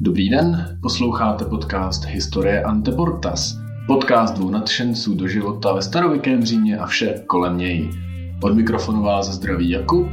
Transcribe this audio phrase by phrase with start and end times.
[0.00, 6.86] Dobrý den, posloucháte podcast Historie Anteportas, podcast dvou nadšenců do života ve starověkém Římě a
[6.86, 7.90] vše kolem něj.
[8.42, 10.08] Od mikrofonu vás zdraví Jakub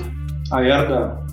[0.52, 1.27] a Jarda.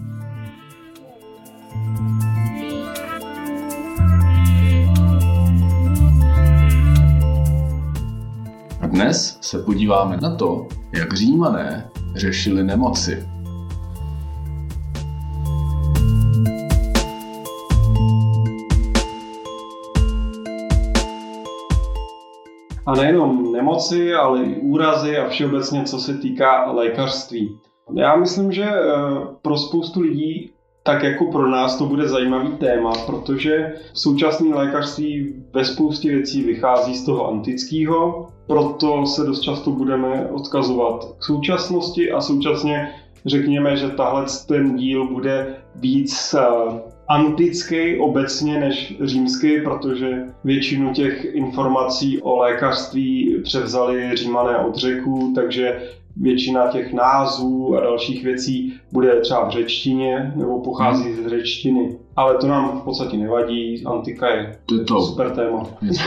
[8.87, 13.38] Dnes se podíváme na to, jak římané řešili nemoci.
[23.78, 27.59] Nemoci, ale i úrazy a všeobecně, co se týká lékařství.
[27.96, 28.84] Já myslím, že eh,
[29.42, 30.51] pro spoustu lidí
[30.82, 36.95] tak jako pro nás to bude zajímavý téma, protože současné lékařství ve spoustě věcí vychází
[36.95, 42.88] z toho antického, proto se dost často budeme odkazovat k současnosti a současně
[43.26, 46.42] řekněme, že tahle ten díl bude víc eh,
[47.09, 55.82] antický obecně než římský, protože většinu těch informací o lékařství převzali římané od řeků, takže
[56.16, 61.24] většina těch názvů a dalších věcí bude třeba v řečtině nebo pochází hmm.
[61.24, 61.98] z řečtiny.
[62.16, 65.66] Ale to nám v podstatě nevadí, antika je, to je to, super téma.
[65.82, 66.00] Je to,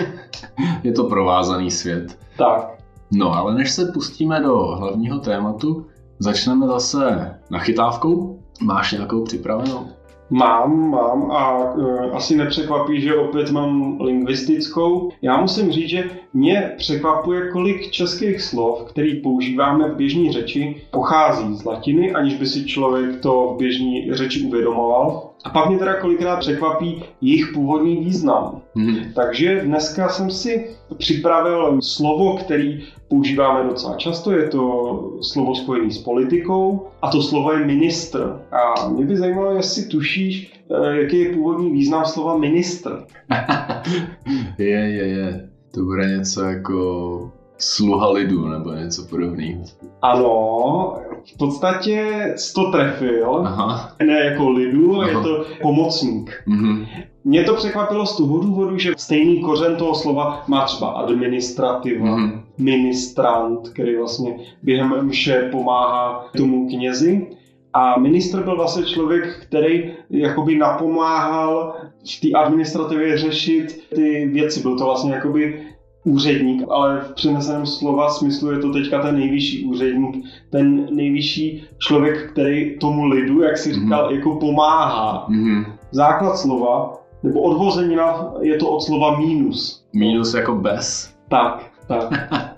[0.83, 2.19] je to provázaný svět.
[2.38, 2.81] Tak.
[3.11, 5.85] No ale než se pustíme do hlavního tématu,
[6.19, 8.39] začneme zase nachytávkou.
[8.61, 9.88] Máš nějakou připravenou?
[10.34, 15.12] Mám, mám a uh, asi nepřekvapí, že opět mám lingvistickou.
[15.22, 21.56] Já musím říct, že mě překvapuje, kolik českých slov, který používáme v běžné řeči, pochází
[21.56, 25.31] z latiny, aniž by si člověk to v běžné řeči uvědomoval.
[25.44, 28.61] A pak mě teda kolikrát překvapí jejich původní význam.
[28.75, 28.97] Hmm.
[29.16, 35.97] Takže dneska jsem si připravil slovo, který používáme docela často, je to slovo spojené s
[35.97, 38.42] politikou a to slovo je ministr.
[38.52, 43.06] A mě by zajímalo, jestli tušíš, eh, jaký je původní význam slova ministr.
[44.58, 45.50] je, je, je.
[45.73, 49.63] To bude něco jako sluha lidu nebo něco podobného.
[50.02, 50.96] Ano,
[51.26, 53.36] v podstatě to trefil.
[53.46, 53.96] Aha.
[54.04, 55.08] Ne jako lidu, Aha.
[55.08, 56.44] je to pomocník.
[56.46, 56.86] Mhm.
[57.24, 62.42] Mě to překvapilo z toho důvodu, že stejný kořen toho slova má třeba administrativa, mm-hmm.
[62.58, 67.28] ministrant, který vlastně během mše pomáhá tomu knězi.
[67.74, 71.76] A ministr byl vlastně člověk, který jakoby napomáhal
[72.18, 74.62] v té administrativě řešit ty věci.
[74.62, 75.62] Byl to vlastně jakoby
[76.03, 82.31] úředník, ale v přeneseném slova smyslu je to teďka ten nejvyšší úředník, ten nejvyšší člověk,
[82.31, 84.16] který tomu lidu, jak si říkal, mm-hmm.
[84.16, 85.28] jako pomáhá.
[85.29, 85.66] Mm-hmm.
[85.91, 89.85] Základ slova, nebo odvozenina je to od slova mínus.
[89.94, 91.13] Mínus jako bez?
[91.29, 92.09] Tak, tak.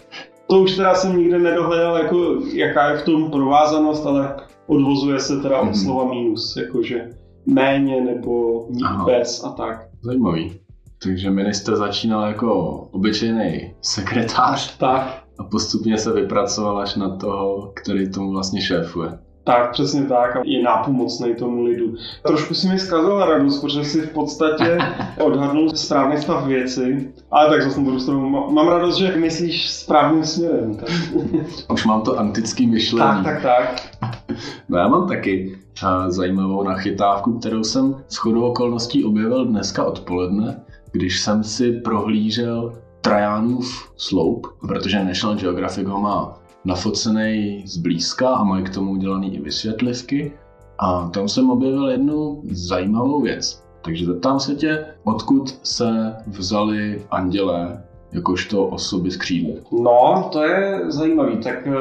[0.47, 4.35] to už teda jsem nikde nedohledal, jako, jaká je v tom provázanost, ale
[4.67, 5.67] odvozuje se teda mm-hmm.
[5.67, 5.75] od mhm.
[5.75, 7.09] slova mínus, jakože
[7.45, 8.65] méně nebo
[9.05, 9.87] bez a tak.
[10.01, 10.62] Zajímavý.
[11.03, 15.23] Takže minister začínal jako obyčejný sekretář tak.
[15.39, 19.19] a postupně se vypracoval až na toho, který tomu vlastně šéfuje.
[19.43, 20.35] Tak, přesně tak.
[20.35, 21.93] A je nápomocný tomu lidu.
[22.25, 24.77] Trošku si mi zkazil radost, protože si v podstatě
[25.25, 27.13] odhadnul správný stav věci.
[27.31, 30.75] Ale tak zase druhou stranu mám radost, že myslíš správným směrem.
[30.75, 30.89] Tak.
[31.73, 33.23] Už mám to antický myšlení.
[33.23, 33.81] Tak, tak, tak.
[34.69, 35.57] No já mám taky
[36.07, 40.61] zajímavou nachytávku, kterou jsem s chodou okolností objevil dneska odpoledne
[40.93, 48.63] když jsem si prohlížel Trajanův sloup, protože National Geographic ho má nafocený zblízka a mají
[48.63, 50.33] k tomu udělaný i vysvětlivky.
[50.79, 53.63] A tam jsem objevil jednu zajímavou věc.
[53.81, 59.61] Takže zeptám se tě, odkud se vzali andělé jakožto osoby s křídly?
[59.71, 61.37] No, to je zajímavý.
[61.37, 61.71] Tak eh,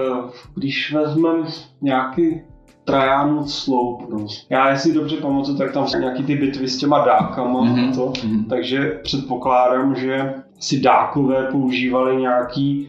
[0.54, 1.46] když vezmeme
[1.80, 2.40] nějaký
[2.84, 4.02] Trajanův sloup.
[4.10, 4.26] No.
[4.50, 7.90] Já si dobře pamatuju, tak tam jsou nějaký ty bitvy s těma dákama mm-hmm.
[7.90, 8.44] a to, mm-hmm.
[8.48, 12.88] takže předpokládám, že si dákové používali nějaký,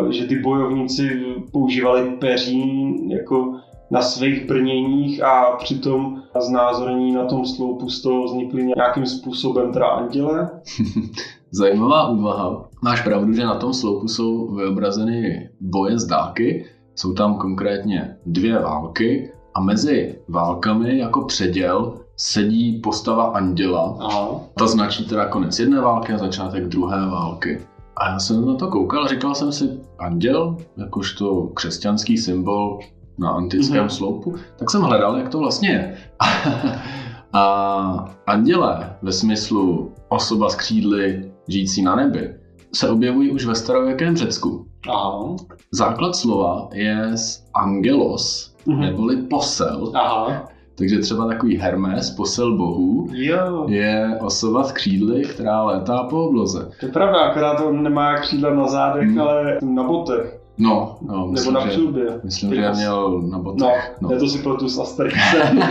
[0.00, 3.54] uh, že ty bojovníci používali peří jako
[3.90, 9.86] na svých brněních a přitom znázorní na tom sloupu z toho vznikly nějakým způsobem teda
[9.86, 10.50] anděle.
[11.50, 12.68] Zajímavá úvaha.
[12.82, 18.58] Máš pravdu, že na tom sloupu jsou vyobrazeny boje z dáky, jsou tam konkrétně dvě
[18.58, 23.96] války a mezi válkami jako předěl sedí postava anděla.
[24.00, 24.40] Aha.
[24.58, 27.60] Ta značí teda konec jedné války a začátek druhé války.
[27.96, 32.78] A já jsem na to koukal říkal jsem si, anděl, jakožto křesťanský symbol
[33.18, 33.96] na antickém mm-hmm.
[33.96, 35.96] sloupu, tak jsem hledal, jak to vlastně je.
[37.32, 42.34] a anděle ve smyslu osoba s křídly žijící na nebi
[42.74, 44.66] se objevují už ve starověkém Řecku.
[44.88, 45.36] Aha.
[45.70, 48.80] Základ slova je z angelos, mm-hmm.
[48.80, 49.92] neboli posel.
[49.94, 50.48] Aha.
[50.78, 53.66] Takže třeba takový Hermes, posel bohů, jo.
[53.68, 56.70] je osoba s křídly, která létá po obloze.
[56.80, 59.20] To je pravda, akorát on nemá křídla na zádech, hmm.
[59.20, 60.40] ale na botech.
[60.58, 62.20] No, no myslím, Nebo na přilbě.
[62.24, 63.96] Myslím, že že měl na botech.
[64.00, 64.18] No, no.
[64.18, 65.58] to si pletu s Asterixem.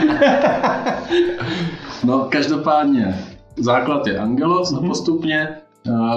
[2.04, 3.20] no, každopádně,
[3.58, 4.86] základ je Angelos mm-hmm.
[4.86, 5.63] a postupně uh,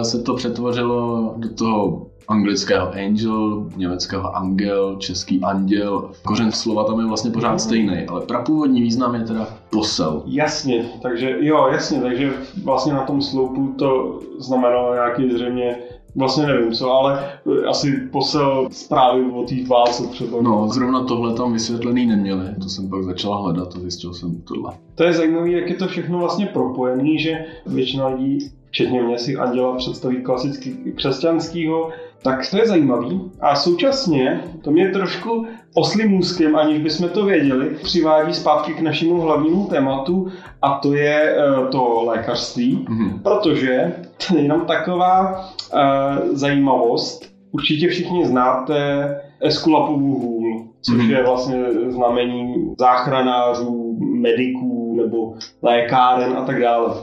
[0.03, 6.11] se to přetvořilo do toho anglického angel, německého angel, český anděl.
[6.23, 10.23] Kořen slova tam je vlastně pořád stejný, ale prapůvodní význam je teda posel.
[10.27, 12.33] Jasně, takže jo, jasně, takže
[12.65, 15.77] vlastně na tom sloupu to znamenalo nějaký zřejmě
[16.19, 17.33] Vlastně nevím co, ale
[17.69, 20.43] asi posel zprávy o té válce třeba.
[20.43, 24.73] No, zrovna tohle tam vysvětlený neměli, to jsem pak začala hledat a zjistil jsem tohle.
[24.95, 29.37] To je zajímavé, jak je to všechno vlastně propojený, že většina lidí, včetně mě, si
[29.37, 31.91] anděla představí klasicky křesťanského,
[32.23, 33.21] tak to je zajímavý.
[33.41, 39.21] A současně to mě trošku oslým můzkem, aniž bychom to věděli, přivádí zpátky k našemu
[39.21, 40.29] hlavnímu tématu
[40.63, 43.23] a to je eh, to lékařství, mm-hmm.
[43.23, 43.93] protože
[44.27, 47.33] to je jenom taková uh, zajímavost.
[47.53, 48.77] Určitě všichni znáte
[49.41, 51.11] Eskulapovu hůl, což mm-hmm.
[51.11, 54.66] je vlastně znamení záchranářů, mediků
[54.97, 56.95] nebo lékáren a tak dále.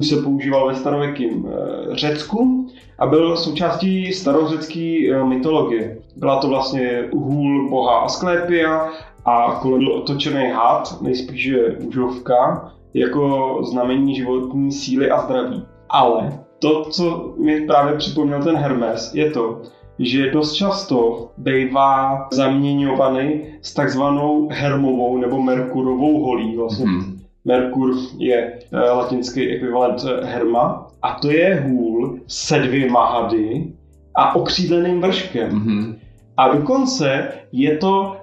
[0.00, 2.66] Už se používal ve starověkém eh, Řecku
[2.98, 5.98] a byl součástí starořecké eh, mytologie.
[6.16, 8.88] Byla to vlastně hůl boha Asklepia
[9.24, 15.64] a kolem byl otočený had, nejspíš je užovka, jako znamení životní síly a zdraví.
[15.88, 19.62] Ale to, co mi právě připomněl ten Hermes, je to,
[19.98, 26.56] že dost často bývá zaměňovaný s takzvanou hermovou nebo merkurovou holí.
[26.56, 26.86] Vlastně.
[26.86, 27.19] Mm.
[27.50, 33.66] Merkur je uh, latinský ekvivalent eh, herma a to je hůl se dvěma hady
[34.14, 35.50] a okřídleným vrškem.
[35.50, 35.94] Mm-hmm.
[36.36, 38.16] A dokonce je to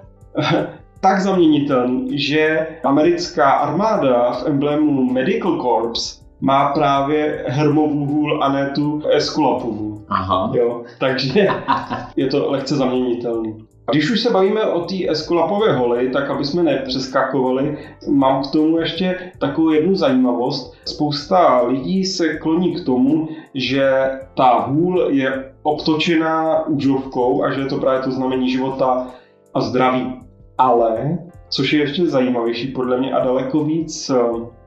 [1.00, 8.70] tak zaměnitelný, že americká armáda v emblému Medical Corps má právě hermovou hůl a ne
[8.74, 10.04] tu Eskulapovu.
[10.08, 10.50] Aha.
[10.54, 11.48] Jo, takže
[12.16, 13.67] je to lehce zaměnitelný.
[13.90, 17.78] Když už se bavíme o té Eskulapové holi, tak aby jsme nepřeskakovali,
[18.10, 20.74] mám k tomu ještě takovou jednu zajímavost.
[20.84, 27.66] Spousta lidí se kloní k tomu, že ta hůl je obtočená úžovkou a že je
[27.66, 29.06] to právě to znamení života
[29.54, 30.14] a zdraví.
[30.58, 31.18] Ale,
[31.48, 34.10] což je ještě zajímavější podle mě a daleko víc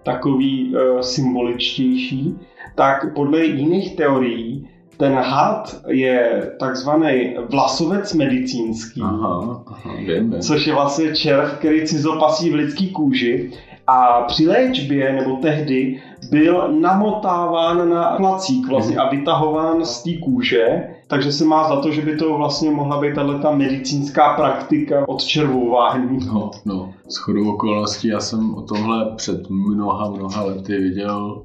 [0.03, 2.35] takový uh, symboličtější,
[2.75, 10.41] tak podle jiných teorií ten had je takzvaný vlasovec medicínský, aha, aha, vím, vím.
[10.41, 13.51] což je vlastně červ, který cizopasí v lidský kůži
[13.87, 20.87] a při léčbě nebo tehdy byl namotáván na placík vlastně a vytahován z té kůže,
[21.07, 25.23] takže se má za to, že by to vlastně mohla být tato medicínská praktika od
[25.23, 26.19] červování.
[26.25, 26.93] No, no.
[27.09, 31.41] S chodou okolností já jsem o tomhle před mnoha, mnoha lety viděl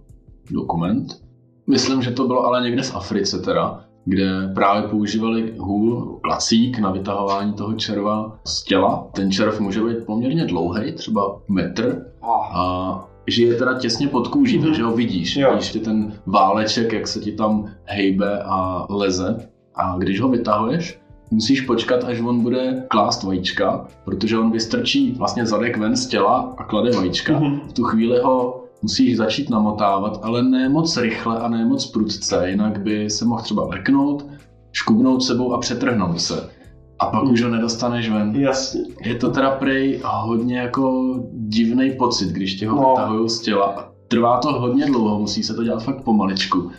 [0.51, 1.26] dokument.
[1.67, 6.91] Myslím, že to bylo ale někde z Africe teda, kde právě používali hůl, klacík na
[6.91, 9.09] vytahování toho červa z těla.
[9.13, 12.07] Ten červ může být poměrně dlouhý, třeba metr.
[12.53, 14.65] A žije teda těsně pod kůží, mm-hmm.
[14.65, 15.37] takže ho vidíš.
[15.37, 15.51] Jo.
[15.51, 19.49] Vidíš ty ten váleček, jak se ti tam hejbe a leze.
[19.75, 25.47] A když ho vytahuješ, musíš počkat, až on bude klást vajíčka, protože on vystrčí vlastně
[25.47, 27.41] zadek ven z těla a klade vajíčka.
[27.41, 27.61] Mm-hmm.
[27.69, 32.51] V tu chvíli ho musíš začít namotávat, ale ne moc rychle a ne moc prudce,
[32.51, 34.27] jinak by se mohl třeba leknout,
[34.73, 36.51] škubnout sebou a přetrhnout se.
[36.99, 37.31] A pak mm.
[37.31, 38.37] už ho nedostaneš ven.
[38.37, 38.81] Jasně.
[39.05, 42.91] Je to teda prej hodně jako divný pocit, když tě ho no.
[42.91, 43.93] vytahují z těla.
[44.09, 46.71] Trvá to hodně dlouho, musí se to dělat fakt pomaličku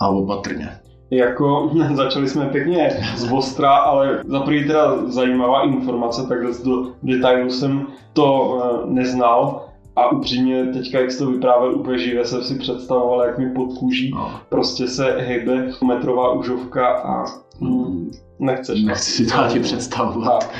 [0.00, 0.68] a opatrně.
[1.10, 7.50] Jako začali jsme pěkně z ostra, ale za první teda zajímavá informace, takhle do detailu
[7.50, 9.66] jsem to uh, neznal.
[9.96, 13.78] A upřímně teďka, jak jsi to vyprávěl úplně živě, jsem si představoval, jak mi pod
[13.78, 14.40] kůží no.
[14.48, 17.24] prostě se hejbe metrová užovka a
[17.60, 18.82] mm, nechceš.
[18.82, 20.50] Nechci si to ani představovat.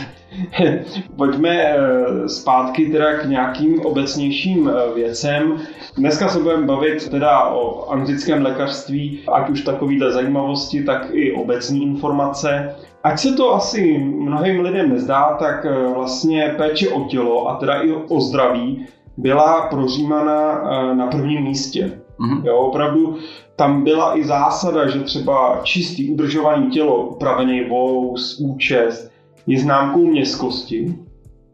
[1.16, 5.60] Pojďme eh, zpátky teda k nějakým obecnějším eh, věcem.
[5.96, 11.82] Dneska se budeme bavit teda o anglickém lékařství, ať už takovýhle zajímavosti, tak i obecní
[11.82, 12.74] informace.
[13.02, 17.82] Ať se to asi mnohým lidem nezdá, tak eh, vlastně péče o tělo a teda
[17.82, 20.62] i o zdraví byla prožímána
[20.94, 22.00] na prvním místě.
[22.20, 22.46] Mm-hmm.
[22.46, 23.16] Jo, opravdu
[23.56, 29.10] tam byla i zásada, že třeba čistý udržování tělo, upravený vous, účest,
[29.46, 30.94] je známkou městskosti,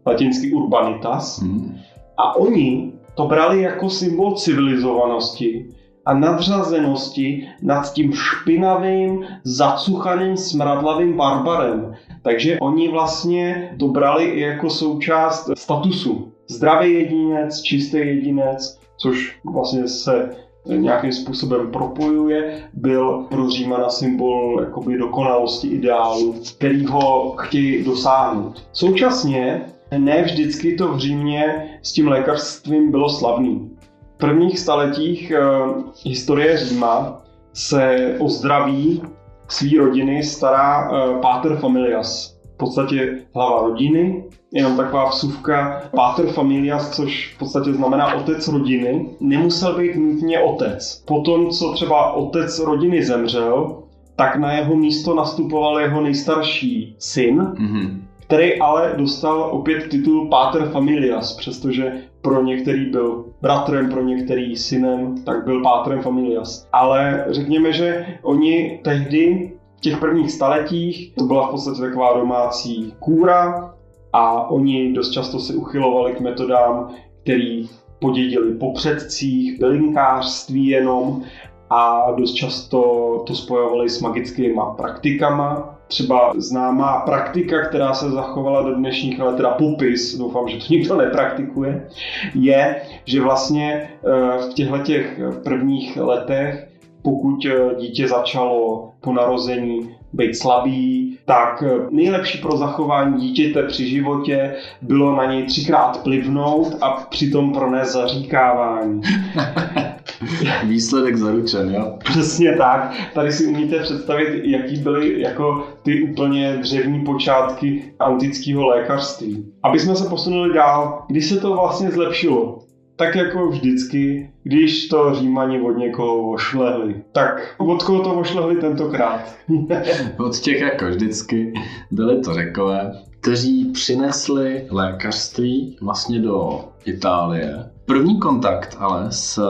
[0.06, 1.76] latinsky urbanitas, mm.
[2.16, 5.68] a oni to brali jako symbol civilizovanosti
[6.06, 11.94] a nadřazenosti nad tím špinavým, zacuchaným, smradlavým barbarem.
[12.22, 16.29] Takže oni vlastně to brali i jako součást statusu.
[16.50, 20.30] Zdravý jedinec, čistý jedinec, což vlastně se
[20.66, 28.62] nějakým způsobem propojuje, byl pro Římana symbol jakoby dokonalosti ideálu, který ho chtějí dosáhnout.
[28.72, 29.62] Současně
[29.98, 33.70] ne vždycky to v Římě s tím lékařstvím bylo slavný.
[34.14, 39.02] V prvních staletích uh, historie Říma se o zdraví
[39.48, 47.34] své rodiny stará uh, Pater Familias, podstatě hlava rodiny, jenom taková vsuvka, Pater Familias, což
[47.34, 51.02] v podstatě znamená otec rodiny, nemusel být nutně otec.
[51.06, 53.82] Potom, co třeba otec rodiny zemřel,
[54.16, 58.00] tak na jeho místo nastupoval jeho nejstarší syn, mm-hmm
[58.30, 65.14] který ale dostal opět titul Pater Familias, přestože pro některý byl bratrem, pro některý synem,
[65.24, 66.68] tak byl Patrem Familias.
[66.72, 73.74] Ale řekněme, že oni tehdy těch prvních staletích to byla v podstatě taková domácí kůra
[74.12, 77.68] a oni dost často se uchylovali k metodám, který
[78.00, 81.22] podědili po předcích, bylinkářství jenom
[81.70, 82.80] a dost často
[83.26, 85.76] to spojovali s magickými praktikama.
[85.86, 90.96] Třeba známá praktika, která se zachovala do dnešních let, teda popis, doufám, že to nikdo
[90.96, 91.88] nepraktikuje,
[92.34, 96.69] je, že vlastně eh, v těchto těch prvních letech,
[97.02, 103.88] pokud eh, dítě začalo po narození být slabý, tak eh, nejlepší pro zachování dítěte při
[103.88, 109.02] životě bylo na něj třikrát plivnout a přitom pronést zaříkávání.
[110.64, 111.98] Výsledek zaručen, jo?
[112.04, 112.94] Přesně tak.
[113.14, 119.52] Tady si umíte představit, jaký byly jako ty úplně dřevní počátky antického lékařství.
[119.62, 122.69] Aby jsme se posunuli dál, kdy se to vlastně zlepšilo?
[123.00, 127.02] Tak jako vždycky, když to Římani od někoho ošlehli.
[127.12, 129.34] Tak od koho to ošlehli tentokrát?
[130.18, 131.52] od těch jako vždycky
[131.90, 137.70] byli to řekové, kteří přinesli lékařství vlastně do Itálie.
[137.86, 139.42] První kontakt ale s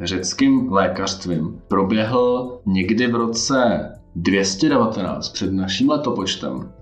[0.00, 6.72] řeckým lékařstvím proběhl někdy v roce 219 před naším letopočtem,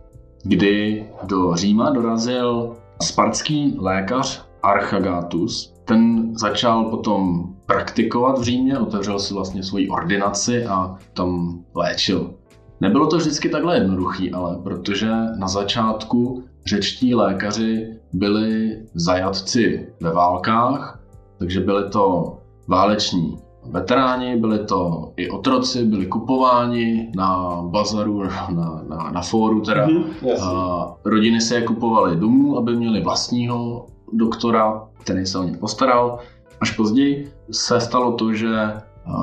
[0.44, 9.35] kdy do Říma dorazil spartský lékař Archagatus, ten začal potom praktikovat v Římě, otevřel si
[9.35, 12.35] vlastně svoji ordinaci a tam léčil.
[12.80, 21.00] Nebylo to vždycky takhle jednoduchý, ale protože na začátku řečtí lékaři byli zajatci ve válkách,
[21.38, 22.37] takže byli to
[22.68, 23.38] váleční
[23.70, 28.23] veteráni, byli to i otroci, byli kupováni na bazaru,
[28.54, 29.87] na, na, na fóru teda.
[29.87, 35.57] Mm-hmm, a rodiny se je kupovaly domů, aby měli vlastního doktora, který se o ně
[35.57, 36.19] postaral.
[36.61, 38.80] Až později se stalo to, že eh,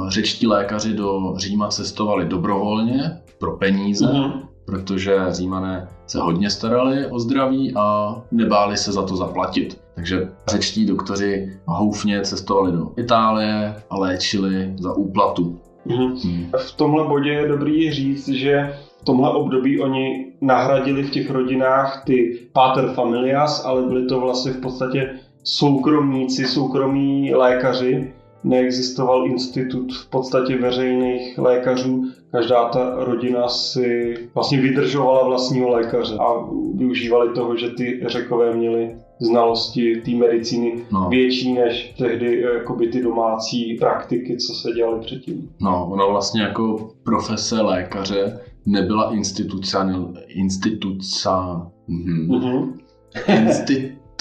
[0.08, 4.32] řečtí lékaři do Říma cestovali dobrovolně pro peníze, mm-hmm.
[4.66, 9.82] protože Římané se hodně starali o zdraví a nebáli se za to zaplatit.
[9.96, 15.60] Takže řečtí doktoři houfně cestovali do Itálie a léčili za úplatu.
[15.88, 16.18] Mm-hmm.
[16.24, 16.52] Hmm.
[16.58, 22.04] V tomhle bodě je dobrý říct, že v tomhle období oni nahradili v těch rodinách
[22.06, 28.14] ty pater familias, ale byli to vlastně v podstatě soukromníci, soukromí lékaři.
[28.44, 32.04] Neexistoval institut v podstatě veřejných lékařů.
[32.32, 36.26] Každá ta rodina si vlastně vydržovala vlastního lékaře a
[36.74, 41.10] využívali toho, že ty řekové měli znalosti té medicíny no.
[41.10, 45.50] větší než tehdy jakoby ty domácí praktiky, co se dělaly předtím.
[45.62, 52.28] No, ono vlastně jako profese lékaře nebyla institucional, instituca, mm-hmm.
[52.28, 52.74] Mm-hmm.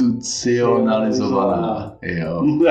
[0.01, 1.93] Institucionalizovaná.
[2.03, 2.43] Jo.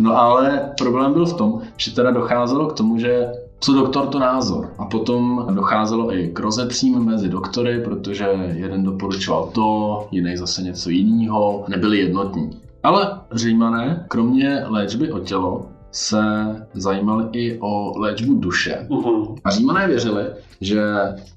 [0.00, 3.28] no ale problém byl v tom, že teda docházelo k tomu, že
[3.60, 4.72] co doktor, to názor.
[4.78, 10.90] A potom docházelo i k rozetřím mezi doktory, protože jeden doporučoval to, jiný zase něco
[10.90, 12.50] jiného, nebyli jednotní.
[12.82, 16.22] Ale římané, kromě léčby o tělo, se
[16.74, 18.86] zajímali i o léčbu duše.
[18.88, 19.36] Uh-huh.
[19.44, 20.24] A římané věřili,
[20.60, 20.82] že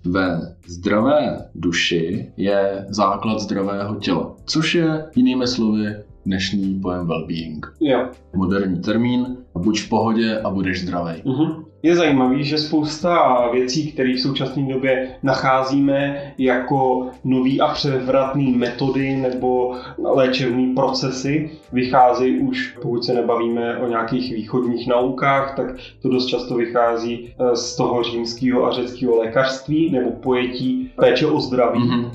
[0.06, 5.96] ve zdravé duši je základ zdravého těla, což je jinými slovy
[6.26, 7.68] dnešní pojem well-being.
[7.80, 8.10] Jo.
[8.36, 11.14] Moderní termín, buď v pohodě a budeš zdravý.
[11.24, 11.66] Uh-huh.
[11.84, 19.15] Je zajímavý, že spousta věcí, které v současné době nacházíme jako nový a převratný metody
[19.15, 25.65] nebo léčebné procesy, vycházejí už, pokud se nebavíme o nějakých východních naukách, tak
[26.01, 31.39] to dost často vychází eh, z toho římského a řeckého lékařství nebo pojetí péče o
[31.39, 31.79] zdraví.
[31.79, 32.12] Mm-hmm.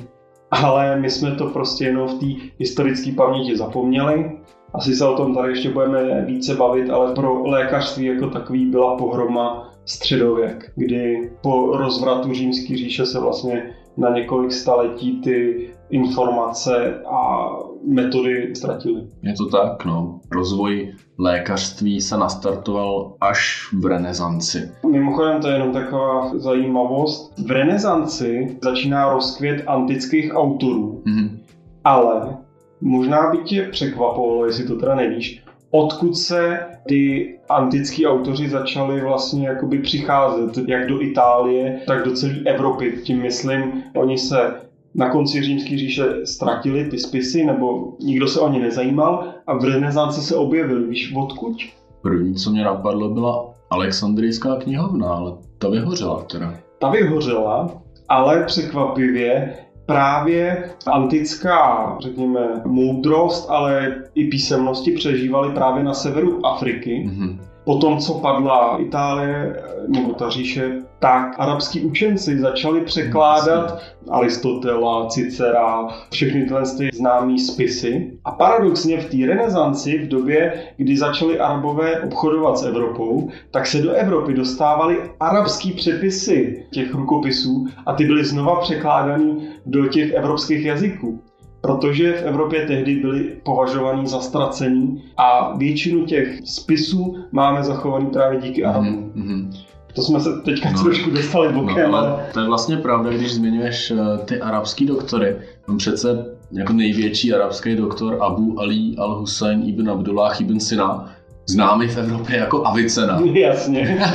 [0.51, 2.27] Ale my jsme to prostě jenom v té
[2.59, 4.31] historické paměti zapomněli
[4.75, 8.97] Asi se o tom tady ještě budeme více bavit, ale pro lékařství jako takový byla
[8.97, 17.49] pohroma středověk, kdy po rozvratu římské říše se vlastně na několik staletí ty informace a
[17.89, 19.03] metody ztratily.
[19.23, 20.21] Je to tak, no.
[20.31, 24.71] Rozvoj lékařství se nastartoval až v renesanci.
[24.91, 27.33] Mimochodem to je jenom taková zajímavost.
[27.47, 31.39] V renesanci začíná rozkvět antických autorů, mm-hmm.
[31.85, 32.37] ale
[32.83, 36.59] možná by tě překvapovalo, jestli to teda nevíš, odkud se
[36.89, 42.99] ty antický autoři začali vlastně jakoby přicházet, jak do Itálie, tak do celé Evropy.
[43.03, 44.55] Tím myslím, oni se
[44.95, 49.65] na konci římské říše ztratili ty spisy, nebo nikdo se o ně nezajímal a v
[49.65, 50.87] renesanci se objevili.
[50.87, 51.57] Víš, odkud?
[52.03, 56.55] První, co mě napadlo, byla Alexandrijská knihovna, ale ta vyhořela teda.
[56.79, 59.55] Ta vyhořela, ale překvapivě
[59.87, 67.09] právě antická, řekněme, moudrost, ale i písemnosti přežívaly právě na severu Afriky.
[67.09, 67.39] Mm-hmm.
[67.65, 75.89] Po tom, co padla Itálie nebo ta říše, tak arabský učenci začali překládat Aristotela, Cicera,
[76.11, 78.13] všechny tyhle ty známé spisy.
[78.25, 83.79] A paradoxně v té renesanci, v době, kdy začali arabové obchodovat s Evropou, tak se
[83.79, 90.65] do Evropy dostávaly arabský přepisy těch rukopisů a ty byly znova překládány do těch evropských
[90.65, 91.23] jazyků
[91.63, 98.41] protože v Evropě tehdy byly považovaný za ztracení a většinu těch spisů máme zachovaný právě
[98.41, 99.13] díky Arabům.
[99.17, 99.65] Mm-hmm.
[99.95, 100.83] To jsme se teďka no.
[100.83, 101.91] trošku dostali bokem.
[101.91, 105.37] No, ale to je vlastně pravda, když zmiňuješ eh, ty arabský doktory.
[105.69, 111.13] On přece jako největší arabský doktor Abu Ali al-Hussein ibn Abdullah ibn Sina,
[111.47, 113.21] známý v Evropě jako Avicena.
[113.33, 114.07] Jasně.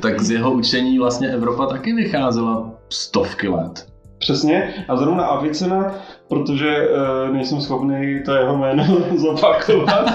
[0.00, 3.95] tak z jeho učení vlastně Evropa taky vycházela stovky let.
[4.26, 4.74] Přesně.
[4.88, 5.94] A zrovna Avicena,
[6.28, 8.84] protože uh, nejsem schopný to jeho jméno
[9.16, 10.10] zopakovat,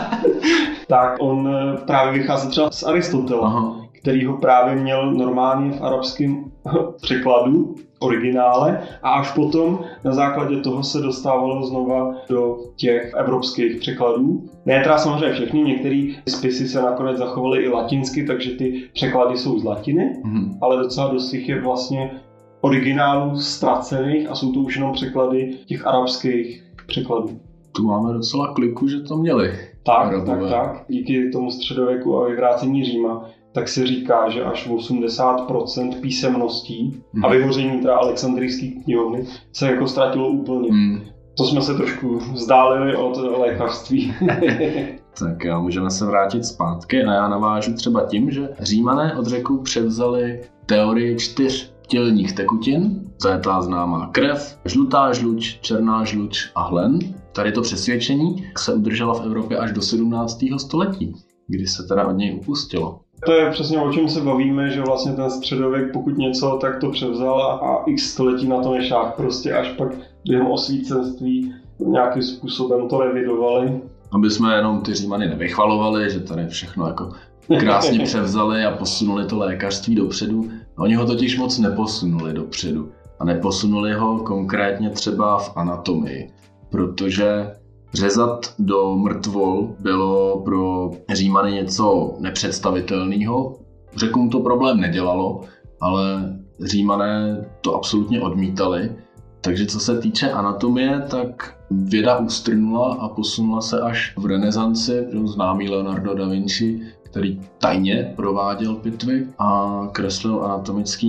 [0.87, 3.75] tak on uh, právě vychází třeba z Aristotela, Aha.
[4.01, 6.43] který ho právě měl normálně v arabském
[7.01, 14.43] překladu, originále, a až potom na základě toho se dostávalo znova do těch evropských překladů.
[14.65, 19.59] Ne teda samozřejmě všechny, některé spisy se nakonec zachovaly i latinsky, takže ty překlady jsou
[19.59, 20.57] z latiny, mm-hmm.
[20.61, 22.11] ale docela dost je vlastně
[22.61, 27.39] originálů ztracených a jsou to už jenom překlady těch arabských překladů.
[27.75, 29.59] Tu máme docela kliku, že to měli.
[29.83, 30.49] Tak, Arabové.
[30.49, 30.85] tak, tak.
[30.87, 37.25] Díky tomu středověku a vyvrácení Říma tak se říká, že až 80% písemností hmm.
[37.25, 37.37] a mhm.
[37.37, 40.69] vyhoření teda Alexandrijské knihovny se jako ztratilo úplně.
[40.71, 41.01] Hmm.
[41.37, 44.13] To jsme se trošku vzdálili od lékařství.
[45.19, 49.57] tak jo, můžeme se vrátit zpátky a já navážu třeba tím, že Římané od řeků
[49.57, 56.61] převzali teorii čtyř tělních tekutin, to je ta známá krev, žlutá žluč, černá žluč a
[56.61, 56.99] hlen.
[57.31, 60.39] Tady to přesvědčení se udrželo v Evropě až do 17.
[60.57, 61.13] století,
[61.47, 62.99] kdy se teda od něj upustilo.
[63.25, 66.91] To je přesně o čem se bavíme, že vlastně ten středověk, pokud něco, tak to
[66.91, 69.15] převzal a x století na to nešák.
[69.15, 69.87] Prostě až pak
[70.27, 73.81] během osvícenství nějakým způsobem to revidovali.
[74.11, 77.09] Aby jsme jenom ty římany nevychvalovali, že tady všechno jako
[77.59, 80.49] krásně převzali a posunuli to lékařství dopředu.
[80.77, 82.91] Oni ho totiž moc neposunuli dopředu.
[83.19, 86.29] A neposunuli ho konkrétně třeba v anatomii,
[86.69, 87.51] protože
[87.93, 93.59] řezat do mrtvol bylo pro Římany něco nepředstavitelného.
[93.95, 95.41] Řekům to problém nedělalo,
[95.81, 98.95] ale Římané to absolutně odmítali.
[99.41, 105.69] Takže co se týče anatomie, tak věda ustrnula a posunula se až v renesanci, známý
[105.69, 111.07] Leonardo da Vinci který tajně prováděl pitvy a kreslil anatomické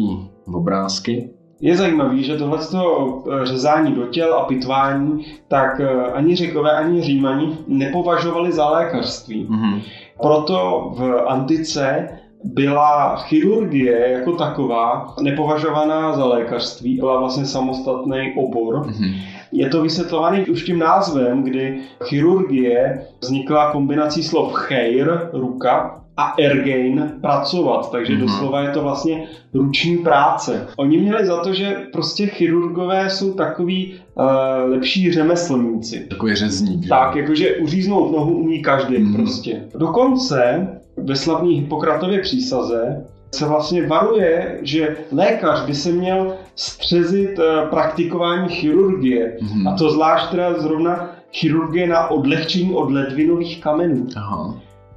[0.53, 1.31] obrázky.
[1.61, 7.03] Je zajímavý, že tohle eh, řezání do těl a pitvání, tak eh, ani řekové, ani
[7.03, 9.47] římani nepovažovali za lékařství.
[9.47, 9.81] Mm-hmm.
[10.23, 12.09] Proto v antice
[12.45, 18.87] byla chirurgie jako taková nepovažovaná za lékařství, byla vlastně samostatný obor.
[18.87, 19.15] Mm-hmm.
[19.53, 27.13] Je to vysvětlované už tím názvem, kdy chirurgie vznikla kombinací slov cheir, ruka, a ergein,
[27.21, 28.21] pracovat, takže mm-hmm.
[28.21, 30.67] doslova je to vlastně ruční práce.
[30.77, 34.25] Oni měli za to, že prostě chirurgové jsou takový uh,
[34.71, 36.07] lepší řemeslníci.
[36.11, 36.89] Takový řezník.
[36.89, 39.17] Tak, jakože uříznout nohu umí každý mm-hmm.
[39.17, 39.63] prostě.
[39.79, 47.71] Dokonce ve slavní Hippokratově přísaze se vlastně varuje, že lékař by se měl střezit uh,
[47.71, 49.37] praktikování chirurgie.
[49.43, 49.69] Mm-hmm.
[49.69, 54.07] A to zvlášť teda zrovna chirurgie na odlehčení od ledvinových kamenů.
[54.17, 54.55] Aha.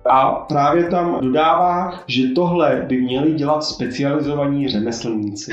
[0.10, 5.52] A právě tam dodává, že tohle by měli dělat specializovaní řemeslníci.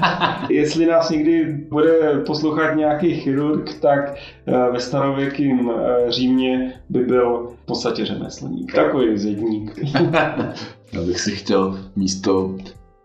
[0.48, 4.14] Jestli nás někdy bude poslouchat nějaký chirurg, tak
[4.46, 8.74] eh, ve starověkém eh, Římě by byl v podstatě řemeslník.
[8.74, 9.78] Takový zedník.
[10.92, 12.54] Já bych si chtěl místo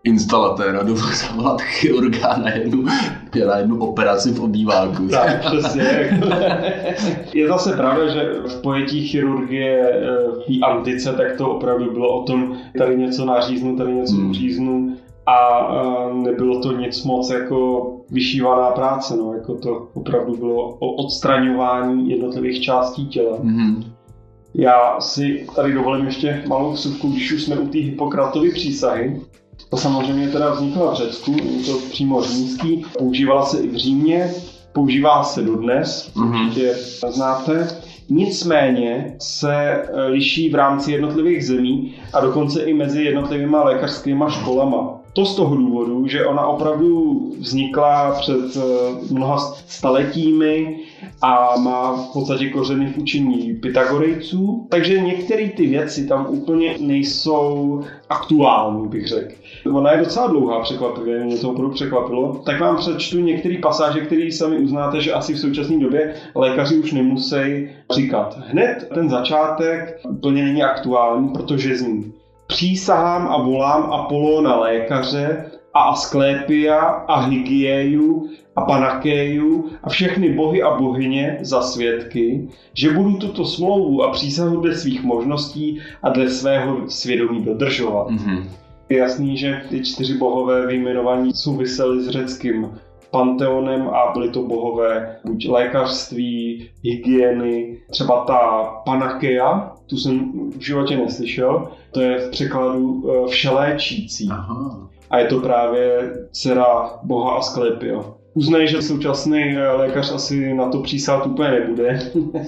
[0.04, 2.84] instalatéra do zavolat chirurga na jednu,
[3.46, 5.08] na jednu operaci v obýváku.
[5.08, 6.20] Tak, přesně.
[7.34, 12.20] Je zase pravda, že v pojetí chirurgie eh, v té antice, tak to opravdu bylo
[12.20, 14.30] o tom, tady něco naříznu, tady něco hmm.
[14.30, 20.68] uříznu a eh, nebylo to nic moc jako vyšívaná práce, no, jako to opravdu bylo
[20.68, 23.36] o odstraňování jednotlivých částí těla.
[23.42, 23.84] Hmm.
[24.54, 29.20] Já si tady dovolím ještě malou vsuvku, když už jsme u té Hippokratovy přísahy,
[29.70, 34.30] to samozřejmě teda vzniklo v Řecku, je to přímo římský, používala se i v Římě,
[34.72, 36.46] používá se dodnes, mm-hmm.
[36.46, 36.74] určitě
[37.08, 37.68] znáte.
[38.08, 45.00] Nicméně se e, liší v rámci jednotlivých zemí a dokonce i mezi jednotlivými lékařskými školama.
[45.12, 48.60] To z toho důvodu, že ona opravdu vznikla před e,
[49.14, 50.79] mnoha staletími
[51.22, 57.80] a má v podstatě kořeny v učení Pythagorejců, takže některé ty věci tam úplně nejsou
[58.08, 59.34] aktuální, bych řekl.
[59.72, 62.42] Ona je docela dlouhá, překvapivě, mě to opravdu překvapilo.
[62.46, 66.92] Tak vám přečtu některé pasáže, které sami uznáte, že asi v současné době lékaři už
[66.92, 68.38] nemusí říkat.
[68.46, 72.12] Hned ten začátek úplně není aktuální, protože zní.
[72.46, 80.76] Přísahám a volám Apollo lékaře a Asklepia a Hygieju a Panakéju a všechny bohy a
[80.76, 86.90] bohyně za svědky, že budu tuto smlouvu a přísahu dle svých možností a dle svého
[86.90, 88.10] svědomí dodržovat.
[88.10, 88.44] Mm-hmm.
[88.88, 92.70] Je jasný, že ty čtyři bohové vyjmenovaní souvisely s řeckým
[93.10, 100.96] panteonem a byly to bohové buď lékařství, hygieny, třeba ta Panakeia, tu jsem v životě
[100.96, 104.28] neslyšel, to je v překladu eh, všeléčící.
[104.30, 104.90] Aha.
[105.10, 108.14] A je to právě dcera boha Asklepio.
[108.34, 111.98] Uznají, že současný eh, lékař asi na to přísát úplně nebude.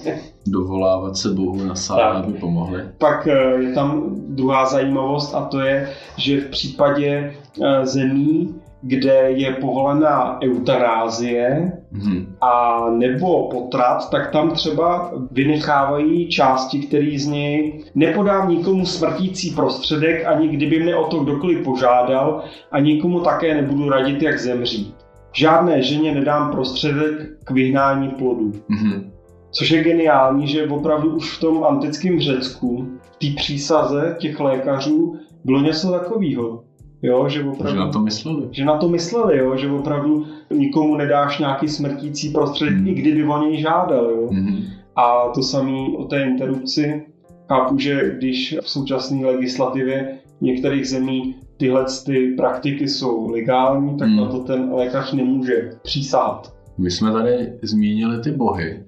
[0.46, 2.82] Dovolávat se Bohu na sále, aby pomohli.
[2.98, 9.30] Pak eh, je tam druhá zajímavost a to je, že v případě eh, zemí, kde
[9.30, 12.36] je povolená eutanázie hmm.
[12.40, 20.26] a nebo potrat, tak tam třeba vynechávají části, které z něj nepodám nikomu smrtící prostředek,
[20.26, 24.94] ani kdyby mě o to kdokoliv požádal a nikomu také nebudu radit, jak zemřít.
[25.32, 28.52] Žádné ženě nedám prostředek k vyhnání plodu.
[28.68, 29.12] Hmm.
[29.50, 35.16] Což je geniální, že opravdu už v tom antickém Řecku, v té přísaze těch lékařů,
[35.44, 36.64] bylo něco takového.
[37.02, 38.48] Jo, že, opravdu, že na to mysleli.
[38.50, 42.86] Že na to mysleli, jo, že opravdu nikomu nedáš nějaký smrtící prostředek, mm.
[42.86, 44.04] i kdyby o něj žádal.
[44.04, 44.28] Jo.
[44.30, 44.58] Mm.
[44.96, 47.06] A to samé o té interrupci.
[47.48, 54.16] Chápu, že když v současné legislativě některých zemí tyhle ty praktiky jsou legální, tak mm.
[54.16, 56.54] na to ten lékař nemůže přísahat.
[56.78, 58.82] My jsme tady zmínili ty bohy.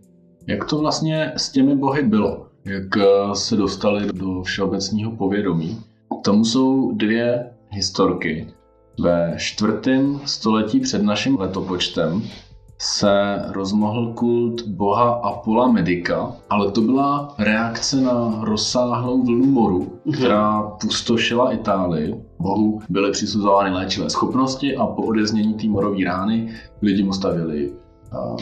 [0.47, 2.47] Jak to vlastně s těmi bohy bylo?
[2.67, 5.79] Jak eh, se dostali do všeobecného povědomí?
[6.25, 8.47] Tomu jsou dvě historky.
[9.01, 12.23] Ve čtvrtém století před naším letopočtem
[12.79, 20.15] se rozmohl kult boha Apola Medica, ale to byla reakce na rozsáhlou vlnu moru, mhm.
[20.15, 22.15] která pustošila Itálii.
[22.39, 27.73] Bohu byly přisuzovány léčivé schopnosti a po odeznění té morové rány lidi mu stavili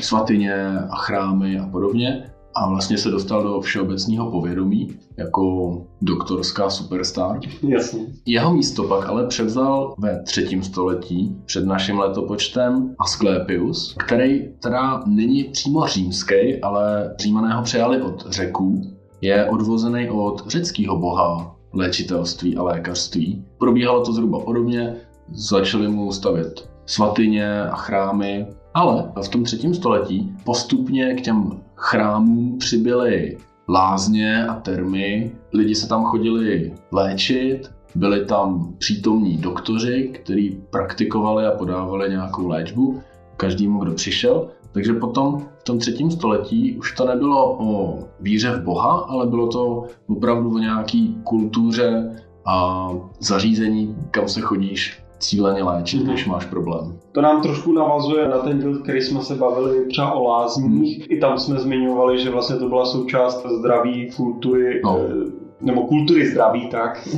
[0.01, 0.55] svatyně
[0.91, 7.41] a chrámy a podobně a vlastně se dostal do všeobecného povědomí jako doktorská superstar.
[7.69, 8.07] Jasně.
[8.27, 15.45] Jeho místo pak ale převzal ve třetím století před naším letopočtem Asklepius, který teda není
[15.45, 18.83] přímo římský, ale římané ho přijali od řeků.
[19.21, 23.45] Je odvozený od řeckého boha léčitelství a lékařství.
[23.59, 24.95] Probíhalo to zhruba podobně,
[25.33, 32.59] začali mu stavět svatyně a chrámy, ale v tom třetím století postupně k těm chrámům
[32.59, 41.47] přibyly lázně a termy, lidi se tam chodili léčit, byli tam přítomní doktoři, kteří praktikovali
[41.47, 43.03] a podávali nějakou léčbu
[43.37, 44.49] každému, kdo přišel.
[44.73, 49.49] Takže potom v tom třetím století už to nebylo o víře v Boha, ale bylo
[49.49, 52.17] to opravdu o nějaký kultuře
[52.47, 52.89] a
[53.21, 56.09] zařízení, kam se chodíš cíleně léčit, mm-hmm.
[56.09, 56.99] když máš problém.
[57.13, 60.99] To nám trošku navazuje na ten díl, který jsme se bavili třeba o lázních.
[60.99, 61.05] Mm.
[61.09, 64.99] I tam jsme zmiňovali, že vlastně to byla součást zdraví kultury no.
[65.01, 67.09] Eh, nebo kultury zdraví tak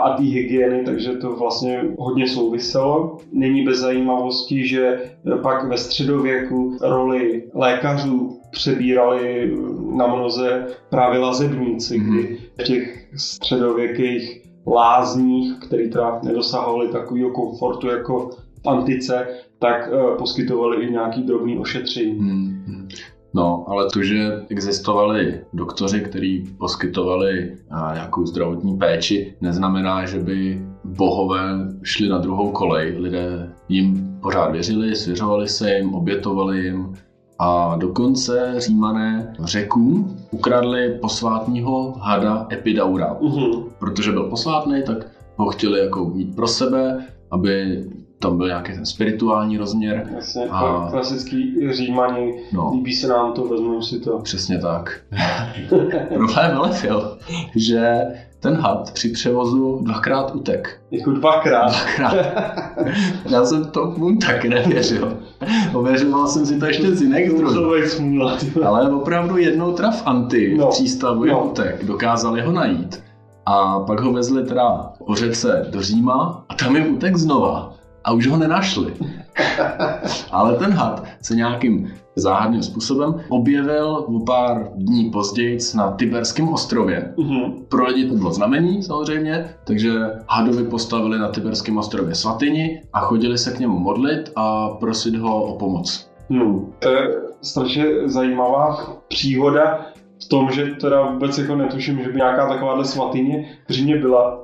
[0.00, 3.18] a té hygieny, takže to vlastně hodně souviselo.
[3.32, 5.00] Není bez zajímavosti, že
[5.42, 9.52] pak ve středověku roli lékařů přebírali
[9.96, 12.10] na mnoze právě lazebníci, mm.
[12.10, 18.30] kdy v těch středověkých lázních, který teda nedosahovali takového komfortu jako
[18.62, 19.26] v antice,
[19.58, 22.18] tak uh, poskytovali i nějaký drobný ošetření.
[22.18, 22.88] Hmm.
[23.34, 27.56] No, ale to, že existovali doktoři, kteří poskytovali
[27.92, 31.40] nějakou zdravotní péči, neznamená, že by bohové
[31.82, 32.96] šli na druhou kolej.
[32.98, 36.94] Lidé jim pořád věřili, svěřovali se jim, obětovali jim
[37.38, 43.16] a dokonce římané řeků ukradli posvátního hada Epidaura.
[43.20, 43.71] Uh-huh.
[43.82, 44.96] Protože byl posvátný, tak
[45.36, 47.84] ho chtěli jako mít pro sebe, aby
[48.18, 50.08] tam byl nějaký ten spirituální rozměr.
[50.14, 50.88] Jasně, a...
[50.90, 52.70] klasický římani, no.
[52.74, 54.18] líbí se nám to, vezmeme si to.
[54.18, 55.00] Přesně tak.
[56.08, 57.18] Problém ale byl,
[57.56, 58.00] že
[58.40, 60.80] ten had při převozu dvakrát utek.
[60.90, 61.70] Jako dvakrát?
[61.70, 62.14] Dvakrát.
[63.30, 65.18] Já jsem tomu taky nevěřil.
[65.74, 68.22] Ověřoval jsem si to ještě z jiných zdrojů.
[68.64, 70.66] Ale opravdu jednou traf anty no.
[70.66, 71.44] v přístavu no.
[71.44, 71.84] utek.
[71.84, 73.02] Dokázali ho najít.
[73.46, 77.72] A pak ho vezli teda po řece do Říma a tam jim utek znova
[78.04, 78.94] a už ho nenašli.
[80.30, 87.12] Ale ten had se nějakým záhadným způsobem objevil o pár dní později na Tiberském ostrově.
[87.16, 87.52] Uh-huh.
[87.68, 89.92] Pro lidi to bylo znamení samozřejmě, takže
[90.28, 95.44] hadovi postavili na Tiberském ostrově svatyni a chodili se k němu modlit a prosit ho
[95.44, 96.10] o pomoc.
[96.30, 96.72] Hmm.
[96.78, 97.08] To je
[97.42, 99.86] strašně zajímavá příhoda
[100.24, 104.42] v tom, že teda vůbec jako netuším, že by nějaká takováhle svatyně v Římě byla.